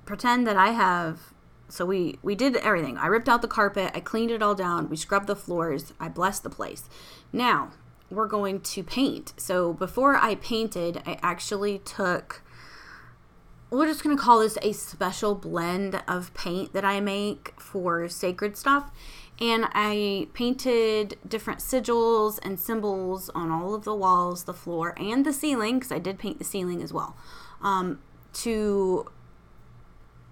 [0.04, 1.32] pretend that I have.
[1.68, 2.98] So we we did everything.
[2.98, 3.90] I ripped out the carpet.
[3.94, 4.88] I cleaned it all down.
[4.88, 5.92] We scrubbed the floors.
[5.98, 6.88] I blessed the place.
[7.32, 7.70] Now
[8.10, 9.32] we're going to paint.
[9.36, 12.42] So before I painted, I actually took.
[13.70, 18.08] We're just going to call this a special blend of paint that I make for
[18.08, 18.92] sacred stuff
[19.40, 25.26] and I painted different sigils and symbols on all of the walls, the floor, and
[25.26, 27.16] the ceiling, because I did paint the ceiling as well,
[27.60, 28.00] um,
[28.34, 29.10] to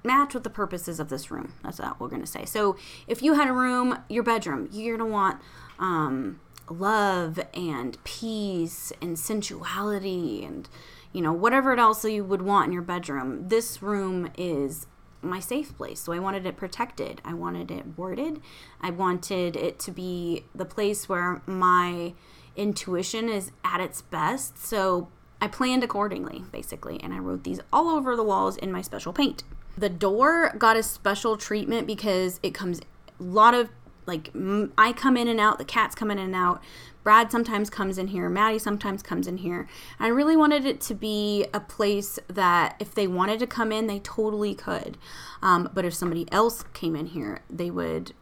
[0.04, 1.54] match with the purposes of this room.
[1.62, 2.44] That's what we're going to say.
[2.44, 5.40] So if you had a room, your bedroom, you're going to want
[5.78, 10.68] um, love and peace and sensuality and
[11.12, 14.86] you know whatever else you would want in your bedroom this room is
[15.22, 16.00] my safe place.
[16.00, 17.20] So I wanted it protected.
[17.24, 18.40] I wanted it worded.
[18.80, 22.14] I wanted it to be the place where my
[22.56, 24.58] intuition is at its best.
[24.58, 25.08] So
[25.40, 29.12] I planned accordingly, basically, and I wrote these all over the walls in my special
[29.12, 29.44] paint.
[29.76, 33.70] The door got a special treatment because it comes a lot of
[34.06, 34.30] like
[34.78, 36.62] I come in and out, the cats come in and out.
[37.02, 39.66] Brad sometimes comes in here, Maddie sometimes comes in here.
[39.98, 43.88] I really wanted it to be a place that if they wanted to come in,
[43.88, 44.98] they totally could.
[45.42, 48.12] Um, but if somebody else came in here, they would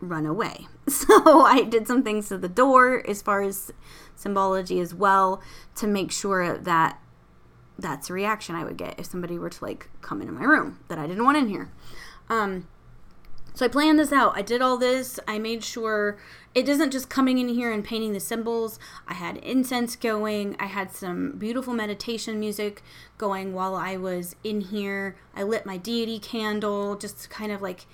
[0.00, 0.66] run away.
[0.88, 3.72] So I did some things to the door as far as
[4.14, 5.42] symbology as well
[5.74, 7.00] to make sure that
[7.76, 10.78] that's a reaction I would get if somebody were to like come into my room
[10.86, 11.72] that I didn't want in here.
[12.28, 12.68] Um,
[13.56, 14.36] so I planned this out.
[14.36, 15.18] I did all this.
[15.26, 16.18] I made sure
[16.54, 18.78] it isn't just coming in here and painting the symbols.
[19.08, 20.56] I had incense going.
[20.60, 22.82] I had some beautiful meditation music
[23.16, 25.16] going while I was in here.
[25.34, 27.86] I lit my deity candle just to kind of like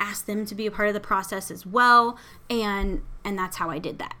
[0.00, 2.16] ask them to be a part of the process as well.
[2.48, 4.16] And and that's how I did that.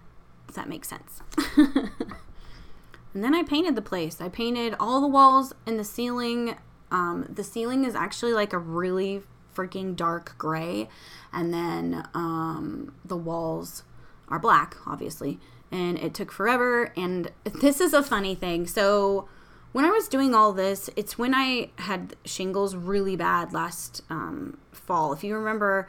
[0.48, 1.22] Does that make sense?
[1.56, 4.20] and then I painted the place.
[4.20, 6.56] I painted all the walls and the ceiling.
[6.90, 9.22] Um, the ceiling is actually like a really
[9.58, 10.88] freaking dark gray.
[11.32, 13.82] And then um, the walls
[14.28, 15.40] are black, obviously.
[15.70, 16.92] And it took forever.
[16.96, 18.66] And this is a funny thing.
[18.66, 19.28] So
[19.72, 24.58] when I was doing all this, it's when I had shingles really bad last um,
[24.72, 25.12] fall.
[25.12, 25.88] If you remember,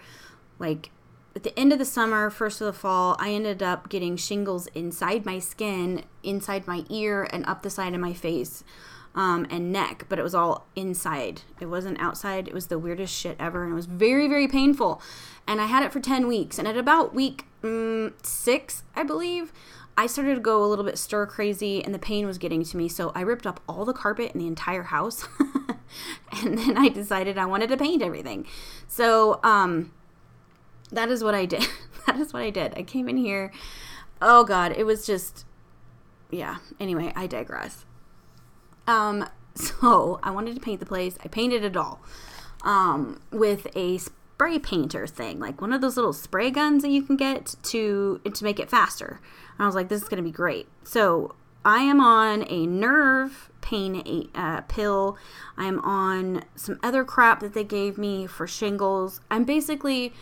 [0.57, 0.89] like
[1.35, 4.67] at the end of the summer, first of the fall, I ended up getting shingles
[4.67, 8.63] inside my skin, inside my ear, and up the side of my face
[9.15, 11.41] um, and neck, but it was all inside.
[11.59, 12.47] It wasn't outside.
[12.47, 15.01] It was the weirdest shit ever, and it was very, very painful.
[15.47, 16.59] And I had it for 10 weeks.
[16.59, 19.51] And at about week mm, six, I believe,
[19.97, 22.77] I started to go a little bit stir crazy, and the pain was getting to
[22.77, 22.87] me.
[22.87, 25.27] So I ripped up all the carpet in the entire house.
[26.31, 28.45] and then I decided I wanted to paint everything.
[28.87, 29.91] So um,
[30.91, 31.67] that is what I did.
[32.05, 32.73] that is what I did.
[32.77, 33.51] I came in here.
[34.21, 34.73] Oh, God.
[34.77, 35.45] It was just.
[36.29, 36.57] Yeah.
[36.79, 37.85] Anyway, I digress.
[38.89, 41.17] Um, so I wanted to paint the place.
[41.23, 42.01] I painted it all
[42.63, 47.03] um, with a spray painter thing, like one of those little spray guns that you
[47.03, 49.19] can get to to make it faster.
[49.57, 50.67] And I was like, this is going to be great.
[50.83, 55.17] So I am on a nerve pain uh, pill.
[55.57, 59.19] I'm on some other crap that they gave me for shingles.
[59.29, 60.13] I'm basically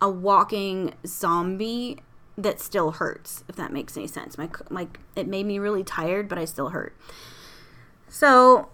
[0.00, 2.00] a walking zombie
[2.36, 4.36] that still hurts, if that makes any sense.
[4.36, 6.94] My like it made me really tired, but I still hurt.
[8.12, 8.68] So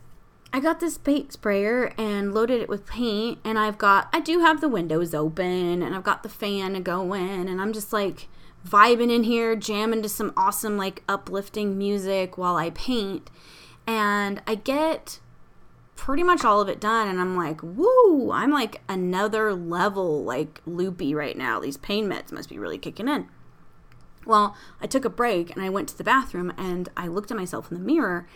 [0.53, 4.40] I got this paint sprayer and loaded it with paint, and I've got, I do
[4.40, 8.27] have the windows open, and I've got the fan going, and I'm just like
[8.66, 13.31] vibing in here, jamming to some awesome, like uplifting music while I paint.
[13.87, 15.20] And I get
[15.94, 20.61] pretty much all of it done, and I'm like, woo, I'm like another level, like
[20.66, 21.61] loopy right now.
[21.61, 23.29] These pain meds must be really kicking in.
[24.27, 27.37] Well, I took a break and I went to the bathroom and I looked at
[27.37, 28.27] myself in the mirror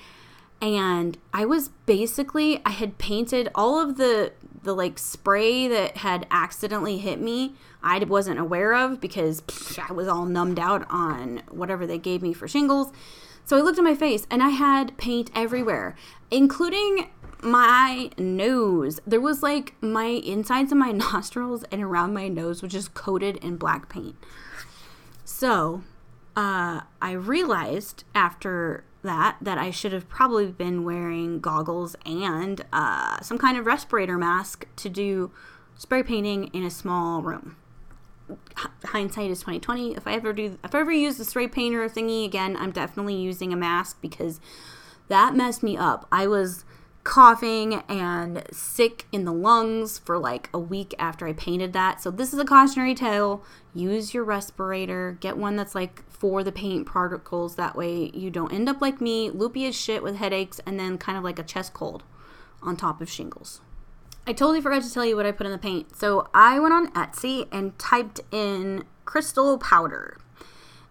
[0.63, 6.27] and I was basically I had painted all of the the like spray that had
[6.31, 7.55] accidentally hit me.
[7.83, 9.43] I wasn't aware of because
[9.89, 12.93] I was all numbed out on whatever they gave me for shingles.
[13.45, 15.97] So I looked at my face and I had paint everywhere,
[16.31, 17.09] including
[17.43, 19.01] my nose.
[19.05, 23.37] There was like my insides of my nostrils and around my nose was just coated
[23.39, 24.15] in black paint.
[25.25, 25.83] So
[26.37, 33.21] uh, I realized after that that I should have probably been wearing goggles and uh,
[33.21, 35.31] some kind of respirator mask to do
[35.77, 37.57] spray painting in a small room.
[38.31, 39.97] H- hindsight is 2020.
[39.97, 43.17] If I ever do, if I ever use the spray painter thingy again, I'm definitely
[43.17, 44.41] using a mask because
[45.09, 46.07] that messed me up.
[46.13, 46.65] I was
[47.05, 52.01] coughing and sick in the lungs for like a week after I painted that.
[52.01, 53.45] So this is a cautionary tale.
[53.75, 55.19] Use your respirator.
[55.21, 57.57] Get one that's like for the paint particles.
[57.57, 60.97] That way you don't end up like me, loopy as shit with headaches and then
[60.97, 62.05] kind of like a chest cold
[62.63, 63.61] on top of shingles.
[64.25, 65.97] I totally forgot to tell you what I put in the paint.
[65.97, 70.17] So I went on Etsy and typed in crystal powder.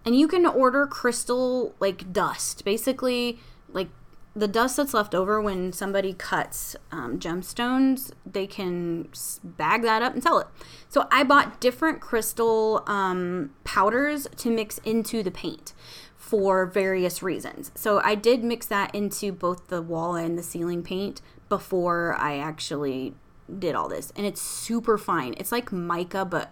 [0.04, 2.66] And you can order crystal like dust.
[2.66, 3.40] Basically,
[3.70, 3.88] like
[4.34, 9.10] the dust that's left over when somebody cuts um, gemstones, they can
[9.44, 10.48] bag that up and sell it.
[10.88, 15.74] So I bought different crystal um, powders to mix into the paint
[16.16, 17.72] for various reasons.
[17.76, 22.38] So I did mix that into both the wall and the ceiling paint before I
[22.38, 23.14] actually
[23.60, 25.34] did all this, and it's super fine.
[25.38, 26.52] It's like mica, but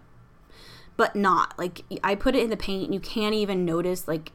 [0.98, 4.34] but not like I put it in the paint, and you can't even notice like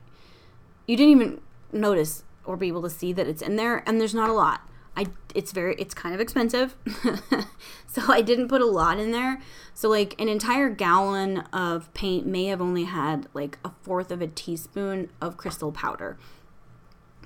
[0.87, 1.41] you didn't even
[1.73, 4.69] notice or be able to see that it's in there and there's not a lot
[4.97, 6.77] I it's very it's kind of expensive.
[7.87, 9.41] so I didn't put a lot in there.
[9.73, 14.23] So like an entire gallon of paint may have only had like a fourth of
[14.23, 16.17] a teaspoon of crystal powder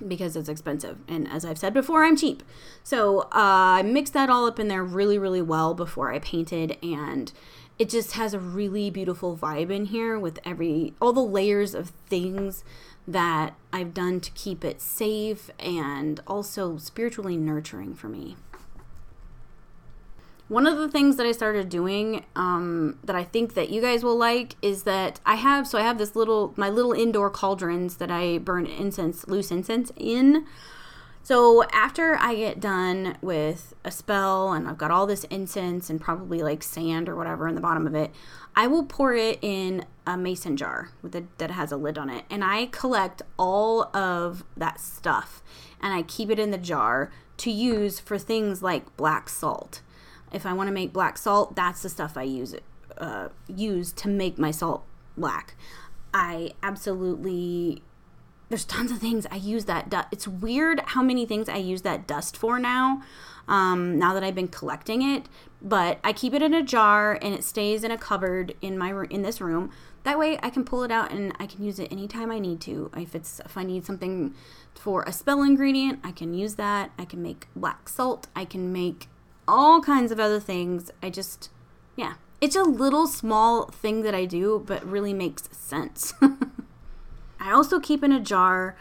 [0.07, 0.97] because it's expensive.
[1.07, 2.41] And as I've said before, I'm cheap.
[2.83, 6.77] So uh, I mixed that all up in there really, really well before I painted.
[6.81, 7.31] And
[7.77, 11.91] it just has a really beautiful vibe in here with every, all the layers of
[12.07, 12.63] things
[13.11, 18.35] that I've done to keep it safe and also spiritually nurturing for me.
[20.47, 24.03] One of the things that I started doing um, that I think that you guys
[24.03, 27.97] will like is that I have so I have this little my little indoor cauldrons
[27.97, 30.47] that I burn incense loose incense in.
[31.21, 36.01] So after I get done with a spell and I've got all this incense and
[36.01, 38.11] probably like sand or whatever in the bottom of it,
[38.55, 42.09] I will pour it in a mason jar with a, that has a lid on
[42.09, 45.43] it and I collect all of that stuff
[45.79, 49.81] and I keep it in the jar to use for things like black salt
[50.31, 52.55] if I want to make black salt, that's the stuff I use
[52.97, 54.83] uh, use to make my salt
[55.17, 55.55] black.
[56.13, 57.81] I absolutely
[58.49, 60.07] there's tons of things I use that dust.
[60.11, 63.03] It's weird how many things I use that dust for now.
[63.47, 65.27] Um, now that I've been collecting it,
[65.59, 69.05] but I keep it in a jar and it stays in a cupboard in my
[69.09, 69.71] in this room.
[70.03, 72.61] That way, I can pull it out and I can use it anytime I need
[72.61, 72.91] to.
[72.95, 74.35] If it's if I need something
[74.75, 76.91] for a spell ingredient, I can use that.
[76.97, 78.27] I can make black salt.
[78.35, 79.07] I can make
[79.47, 80.91] all kinds of other things.
[81.01, 81.49] I just,
[81.95, 86.13] yeah, it's a little small thing that I do, but really makes sense.
[87.39, 88.75] I also keep in a jar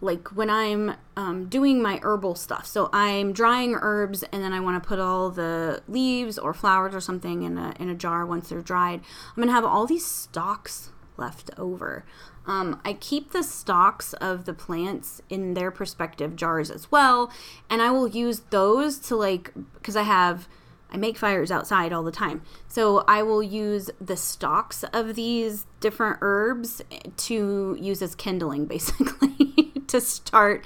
[0.00, 2.66] like when I'm um, doing my herbal stuff.
[2.66, 6.94] So I'm drying herbs and then I want to put all the leaves or flowers
[6.94, 9.00] or something in a, in a jar once they're dried.
[9.28, 12.04] I'm going to have all these stalks left over.
[12.46, 17.32] Um, I keep the stalks of the plants in their perspective jars as well,
[17.70, 20.46] and I will use those to like because I have
[20.94, 22.42] I make fires outside all the time.
[22.68, 26.82] So I will use the stalks of these different herbs
[27.16, 30.64] to use as kindling basically to start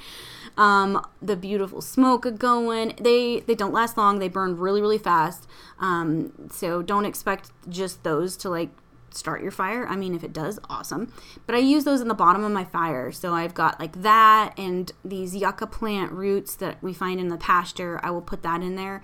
[0.58, 2.94] um, the beautiful smoke going.
[3.00, 4.18] They they don't last long.
[4.18, 5.48] They burn really really fast.
[5.78, 8.68] Um, so don't expect just those to like
[9.10, 9.86] start your fire.
[9.88, 11.10] I mean, if it does, awesome.
[11.46, 13.10] But I use those in the bottom of my fire.
[13.12, 17.38] So I've got like that and these yucca plant roots that we find in the
[17.38, 17.98] pasture.
[18.02, 19.02] I will put that in there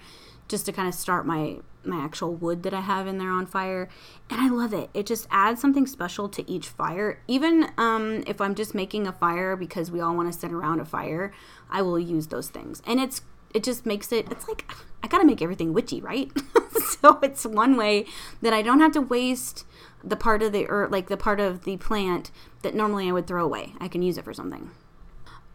[0.48, 3.46] just to kind of start my my actual wood that I have in there on
[3.46, 3.88] fire.
[4.30, 4.90] And I love it.
[4.94, 7.20] It just adds something special to each fire.
[7.28, 10.80] Even um, if I'm just making a fire because we all want to sit around
[10.80, 11.32] a fire,
[11.70, 12.82] I will use those things.
[12.86, 13.22] And it's
[13.52, 14.70] it just makes it it's like
[15.02, 16.30] I got to make everything witchy, right?
[17.00, 18.06] so it's one way
[18.42, 19.64] that I don't have to waste
[20.02, 22.30] the part of the or like the part of the plant
[22.62, 23.74] that normally I would throw away.
[23.80, 24.70] I can use it for something.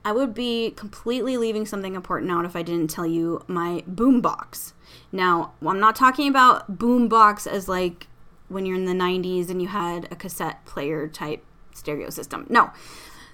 [0.03, 4.21] I would be completely leaving something important out if I didn't tell you my boom
[4.21, 4.73] box.
[5.11, 8.07] Now, I'm not talking about boom box as like
[8.47, 11.43] when you're in the 90s and you had a cassette player type
[11.73, 12.45] stereo system.
[12.49, 12.71] No.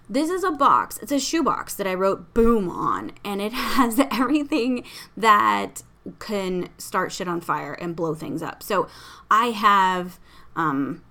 [0.09, 0.97] This is a box.
[1.01, 4.83] It's a shoebox that I wrote boom on and it has everything
[5.15, 5.83] that
[6.19, 8.61] can start shit on fire and blow things up.
[8.61, 8.87] So,
[9.31, 10.19] I have
[10.55, 11.01] um,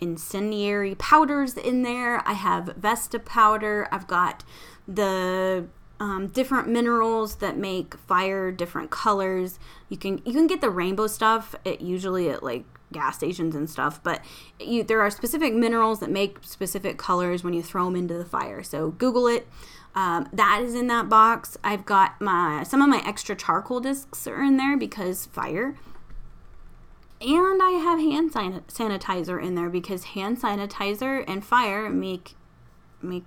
[0.00, 2.26] incendiary powders in there.
[2.26, 3.88] I have Vesta powder.
[3.92, 4.42] I've got
[4.90, 5.66] the
[6.00, 9.58] um, different minerals that make fire different colors.
[9.88, 11.54] You can you can get the rainbow stuff.
[11.64, 14.24] It usually at like gas stations and stuff, but
[14.58, 18.24] you, there are specific minerals that make specific colors when you throw them into the
[18.24, 18.62] fire.
[18.62, 19.46] So Google it.
[19.94, 21.58] Um, that is in that box.
[21.62, 25.76] I've got my some of my extra charcoal discs are in there because fire.
[27.20, 32.34] And I have hand sanitizer in there because hand sanitizer and fire make
[33.02, 33.24] make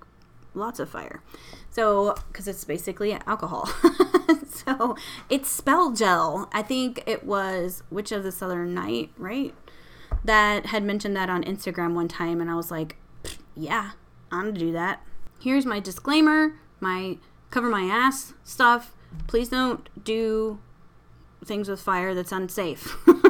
[0.53, 1.21] lots of fire.
[1.69, 3.65] So, because it's basically alcohol.
[4.49, 4.95] so,
[5.29, 6.49] it's spell gel.
[6.53, 9.53] I think it was Witch of the Southern Night, right?
[10.23, 12.97] That had mentioned that on Instagram one time, and I was like,
[13.55, 13.91] yeah,
[14.31, 15.01] I'm gonna do that.
[15.39, 17.17] Here's my disclaimer my
[17.49, 18.93] cover my ass stuff.
[19.27, 20.59] Please don't do
[21.43, 22.95] things with fire that's unsafe.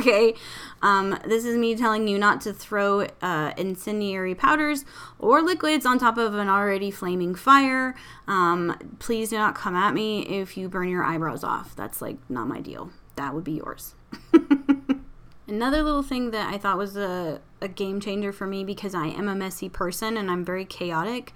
[0.00, 0.34] okay?
[0.82, 4.84] Um, this is me telling you not to throw uh, incendiary powders
[5.18, 7.94] or liquids on top of an already flaming fire.
[8.26, 11.76] Um, please do not come at me if you burn your eyebrows off.
[11.76, 12.90] That's like not my deal.
[13.16, 13.94] That would be yours.
[15.46, 19.08] Another little thing that I thought was a, a game changer for me because I
[19.08, 21.32] am a messy person and I'm very chaotic.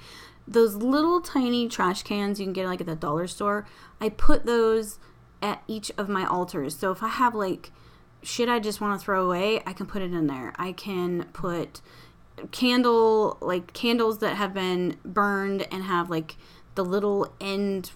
[0.47, 3.67] Those little tiny trash cans you can get like at the dollar store,
[4.01, 4.99] I put those
[5.43, 6.77] at each of my altars.
[6.77, 7.73] So if I have like
[8.25, 10.53] shit I just want to throw away, I can put it in there.
[10.57, 11.81] I can put
[12.51, 16.37] candle like candles that have been burned and have like
[16.75, 17.93] the little end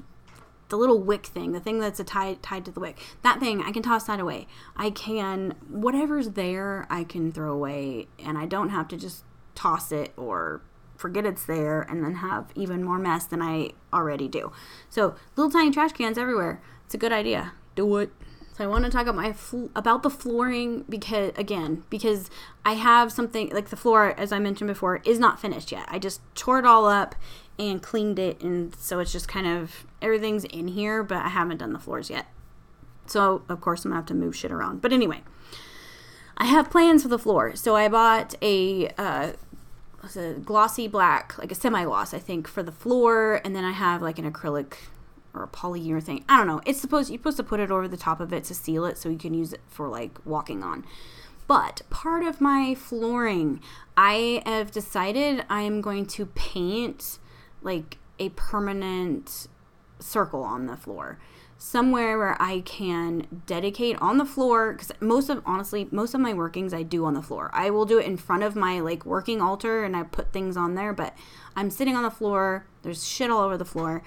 [0.68, 2.98] the little wick thing, the thing that's tied tied to the wick.
[3.22, 4.46] That thing, I can toss that away.
[4.76, 9.24] I can whatever's there, I can throw away, and I don't have to just
[9.54, 10.62] toss it or
[10.96, 14.52] forget it's there and then have even more mess than I already do.
[14.90, 16.60] So little tiny trash cans everywhere.
[16.84, 17.52] It's a good idea.
[17.74, 18.10] Do it.
[18.58, 22.28] So I want to talk about my fl- about the flooring because again because
[22.64, 25.86] I have something like the floor as I mentioned before is not finished yet.
[25.86, 27.14] I just tore it all up
[27.56, 31.58] and cleaned it and so it's just kind of everything's in here but I haven't
[31.58, 32.26] done the floors yet.
[33.06, 34.82] So of course I'm gonna have to move shit around.
[34.82, 35.22] But anyway,
[36.36, 37.54] I have plans for the floor.
[37.54, 39.32] So I bought a uh,
[40.16, 43.72] a glossy black, like a semi gloss, I think, for the floor, and then I
[43.72, 44.74] have like an acrylic
[45.34, 46.24] or a polyurethane.
[46.28, 46.60] I don't know.
[46.66, 48.98] It's supposed you're supposed to put it over the top of it to seal it
[48.98, 50.84] so you can use it for like walking on.
[51.46, 53.62] But part of my flooring,
[53.96, 57.18] I have decided I am going to paint
[57.62, 59.48] like a permanent
[59.98, 61.18] circle on the floor.
[61.56, 66.32] Somewhere where I can dedicate on the floor because most of honestly most of my
[66.32, 67.50] workings I do on the floor.
[67.52, 70.56] I will do it in front of my like working altar and I put things
[70.56, 71.16] on there, but
[71.56, 72.66] I'm sitting on the floor.
[72.82, 74.04] There's shit all over the floor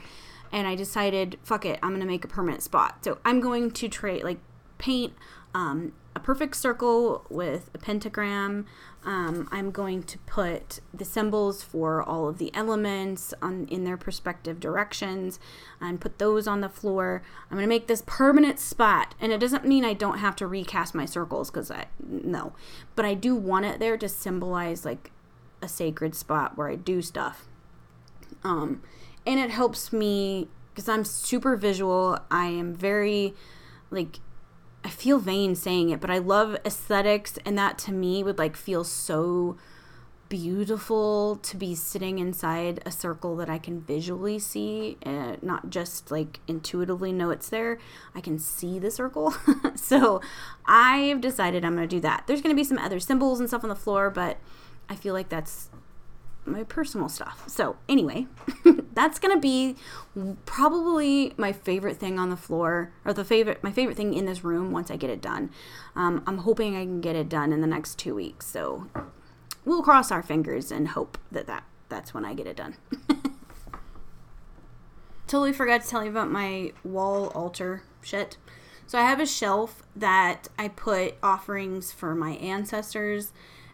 [0.52, 3.04] and I decided, fuck it, I'm gonna make a permanent spot.
[3.04, 4.40] So I'm going to trade like
[4.78, 5.14] paint
[5.54, 8.66] um, a perfect circle with a pentagram.
[9.04, 13.98] Um, I'm going to put the symbols for all of the elements on in their
[13.98, 15.40] respective directions
[15.80, 17.24] and put those on the floor.
[17.50, 20.48] I'm going to make this permanent spot, and it doesn't mean I don't have to
[20.48, 22.54] recast my circles because I no,
[22.96, 25.12] but I do want it there to symbolize like
[25.62, 27.48] a sacred spot where I do stuff.
[28.44, 28.82] Um,
[29.26, 32.20] and it helps me because I'm super visual.
[32.30, 33.34] I am very
[33.90, 34.20] like
[34.84, 38.56] I feel vain saying it, but I love aesthetics and that to me would like
[38.56, 39.58] feel so
[40.32, 46.10] beautiful to be sitting inside a circle that I can visually see and not just
[46.10, 47.80] like intuitively know it's there.
[48.16, 49.36] I can see the circle.
[49.76, 50.22] so
[50.66, 52.24] I've decided I'm going to do that.
[52.28, 54.38] There's going to be some other symbols and stuff on the floor, but
[54.88, 55.70] I feel like that's
[56.46, 57.44] my personal stuff.
[57.48, 58.28] So, anyway,
[58.94, 59.76] that's going to be
[60.46, 64.44] probably my favorite thing on the floor or the favorite my favorite thing in this
[64.44, 65.52] room once I get it done.
[65.96, 68.48] Um, I'm hoping I can get it done in the next 2 weeks.
[68.48, 68.88] So,
[69.66, 72.76] we'll cross our fingers and hope that, that that's when I get it done.
[75.28, 78.38] totally forgot to tell you about my wall altar shit.
[78.88, 83.32] So, I have a shelf that I put offerings for my ancestors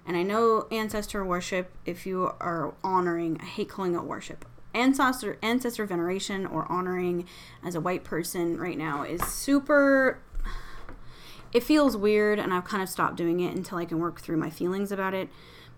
[0.08, 4.45] and I know ancestor worship, if you are honoring, I hate calling it worship.
[4.74, 7.28] Ancestor ancestor veneration or honoring
[7.64, 10.22] as a white person right now is super
[11.53, 14.38] it feels weird and I've kind of stopped doing it until I can work through
[14.38, 15.30] my feelings about it.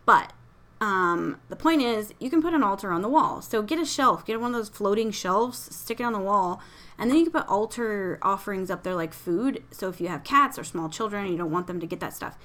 [0.06, 0.34] But
[0.82, 3.42] um, the point is, you can put an altar on the wall.
[3.42, 6.62] So get a shelf, get one of those floating shelves, stick it on the wall,
[6.98, 9.64] and then you can put altar offerings up there like food.
[9.72, 12.14] So if you have cats or small children, you don't want them to get that
[12.14, 12.38] stuff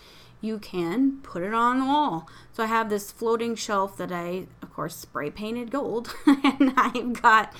[0.44, 2.28] you can put it on the wall.
[2.52, 7.20] So I have this floating shelf that I, of course, spray painted gold, and I've
[7.20, 7.52] got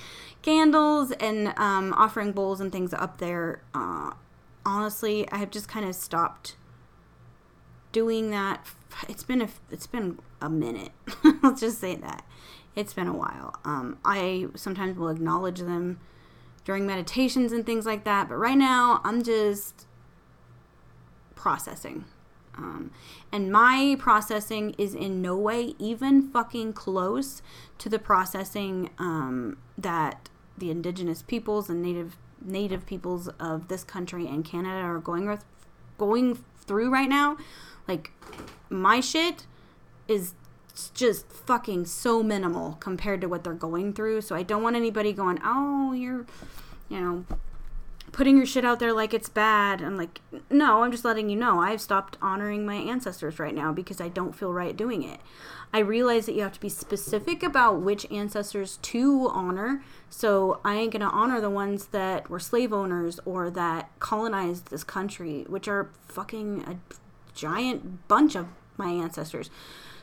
[0.43, 3.63] candles and um, offering bowls and things up there.
[3.75, 4.13] Uh,
[4.67, 6.57] honestly, I have just kind of stopped
[7.93, 8.67] doing that.
[9.09, 10.93] It's been a it's been a minute.
[11.43, 12.25] Let's just say that
[12.77, 13.57] it's been a while.
[13.65, 16.01] Um, I sometimes will acknowledge them
[16.65, 19.87] during meditations and things like that, but right now I'm just
[21.35, 22.05] processing
[22.57, 22.91] um,
[23.33, 27.43] and my processing is in no way even fucking close
[27.79, 34.27] to the processing um, that the indigenous peoples and native native peoples of this country
[34.27, 35.45] and Canada are going with,
[35.97, 37.39] going through right now.
[37.89, 38.13] Like
[38.69, 39.47] my shit
[40.07, 40.35] is
[40.93, 44.21] just fucking so minimal compared to what they're going through.
[44.21, 46.27] So I don't want anybody going, "Oh, you're
[46.89, 47.25] you know,
[48.15, 49.83] putting your shit out there like it's bad.
[49.83, 51.59] I'm like, no, I'm just letting you know.
[51.59, 55.19] I've stopped honoring my ancestors right now because I don't feel right doing it.
[55.73, 59.83] I realize that you have to be specific about which ancestors to honor.
[60.11, 64.85] So I ain't gonna honor the ones that were slave owners or that colonized this
[64.85, 66.95] country, which are fucking a
[67.35, 68.47] giant bunch of
[68.77, 69.51] my ancestors.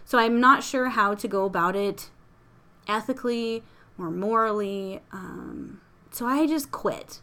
[0.03, 2.09] So I'm not sure how to go about it
[2.89, 3.63] ethically
[3.97, 4.99] or morally.
[5.13, 5.79] Um,
[6.11, 7.21] so I just quit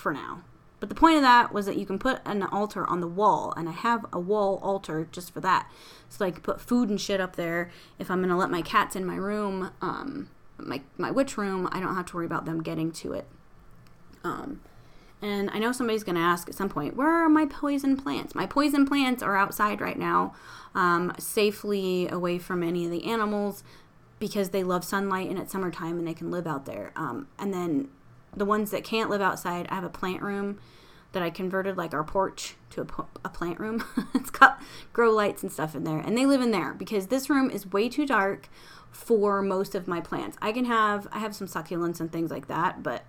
[0.00, 0.42] for now.
[0.80, 3.52] But the point of that was that you can put an altar on the wall,
[3.56, 5.70] and I have a wall altar just for that.
[6.08, 7.70] So I can put food and shit up there.
[7.98, 11.80] If I'm gonna let my cats in my room, um, my my witch room, I
[11.80, 13.26] don't have to worry about them getting to it.
[14.24, 14.62] Um,
[15.22, 18.34] and I know somebody's gonna ask at some point, where are my poison plants?
[18.34, 20.34] My poison plants are outside right now,
[20.74, 23.62] um, safely away from any of the animals
[24.18, 26.92] because they love sunlight and it's summertime and they can live out there.
[26.96, 27.88] Um, and then
[28.36, 30.58] the ones that can't live outside, I have a plant room
[31.12, 33.84] that I converted like our porch to a, a plant room.
[34.14, 34.62] it's got
[34.92, 37.72] grow lights and stuff in there, and they live in there because this room is
[37.72, 38.48] way too dark
[38.90, 40.36] for most of my plants.
[40.40, 43.04] I can have I have some succulents and things like that, but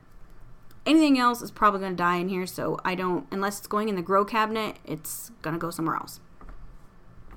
[0.85, 3.89] anything else is probably going to die in here, so I don't unless it's going
[3.89, 6.19] in the grow cabinet, it's going to go somewhere else.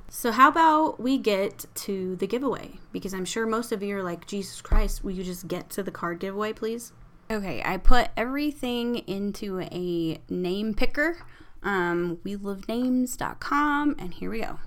[0.09, 4.03] So how about we get to the giveaway because I'm sure most of you are
[4.03, 6.93] like, "Jesus Christ, will you just get to the card giveaway, please?"
[7.31, 11.25] Okay, I put everything into a name picker,
[11.63, 14.59] um, wheelofnames.com, and here we go.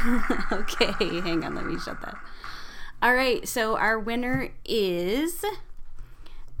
[0.52, 2.16] okay, hang on, let me shut that.
[3.00, 5.44] All right, so our winner is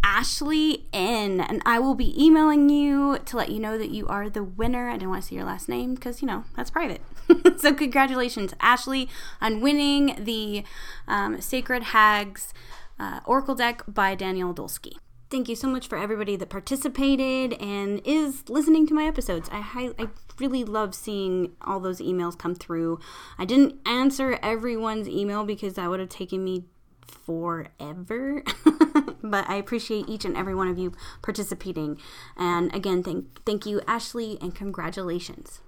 [0.02, 1.40] Ashley N.
[1.40, 4.88] And I will be emailing you to let you know that you are the winner.
[4.88, 7.00] I didn't want to see your last name because, you know, that's private.
[7.58, 9.08] so, congratulations, Ashley,
[9.40, 10.64] on winning the
[11.06, 12.52] um, Sacred Hags
[12.98, 14.98] uh, Oracle deck by Danielle Dulsky.
[15.30, 19.48] Thank you so much for everybody that participated and is listening to my episodes.
[19.52, 20.08] I, I
[20.40, 22.98] really love seeing all those emails come through.
[23.38, 26.64] I didn't answer everyone's email because that would have taken me
[27.06, 28.42] forever.
[29.22, 30.92] but I appreciate each and every one of you
[31.22, 31.98] participating.
[32.36, 35.60] And again, thank thank you, Ashley, and congratulations.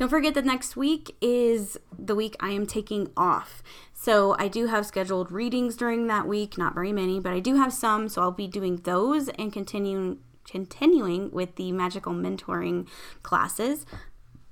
[0.00, 3.62] Don't forget that next week is the week I am taking off.
[3.92, 7.56] So I do have scheduled readings during that week, not very many, but I do
[7.56, 12.88] have some, so I'll be doing those and continuing continuing with the magical mentoring
[13.22, 13.84] classes.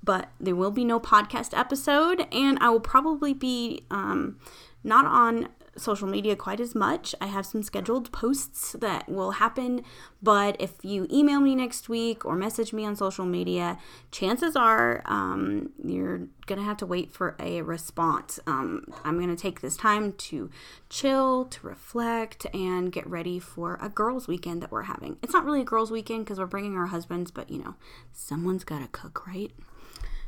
[0.04, 4.38] But there will be no podcast episode, and I will probably be um,
[4.84, 5.48] not on
[5.78, 7.14] social media quite as much.
[7.20, 9.82] I have some scheduled posts that will happen,
[10.22, 13.78] but if you email me next week or message me on social media,
[14.10, 18.40] chances are um, you're gonna have to wait for a response.
[18.46, 20.50] Um, I'm gonna take this time to
[20.88, 25.18] chill, to reflect, and get ready for a girls' weekend that we're having.
[25.22, 27.74] It's not really a girls' weekend because we're bringing our husbands, but you know,
[28.12, 29.52] someone's gotta cook, right?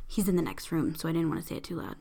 [0.07, 1.95] He's in the next room, so I didn't want to say it too loud.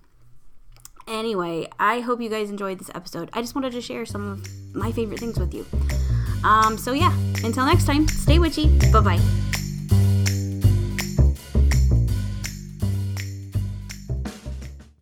[1.08, 3.30] Anyway, I hope you guys enjoyed this episode.
[3.32, 5.66] I just wanted to share some of my favorite things with you.
[6.44, 7.12] Um, so yeah,
[7.44, 8.68] until next time, stay witchy.
[8.92, 9.49] Bye bye.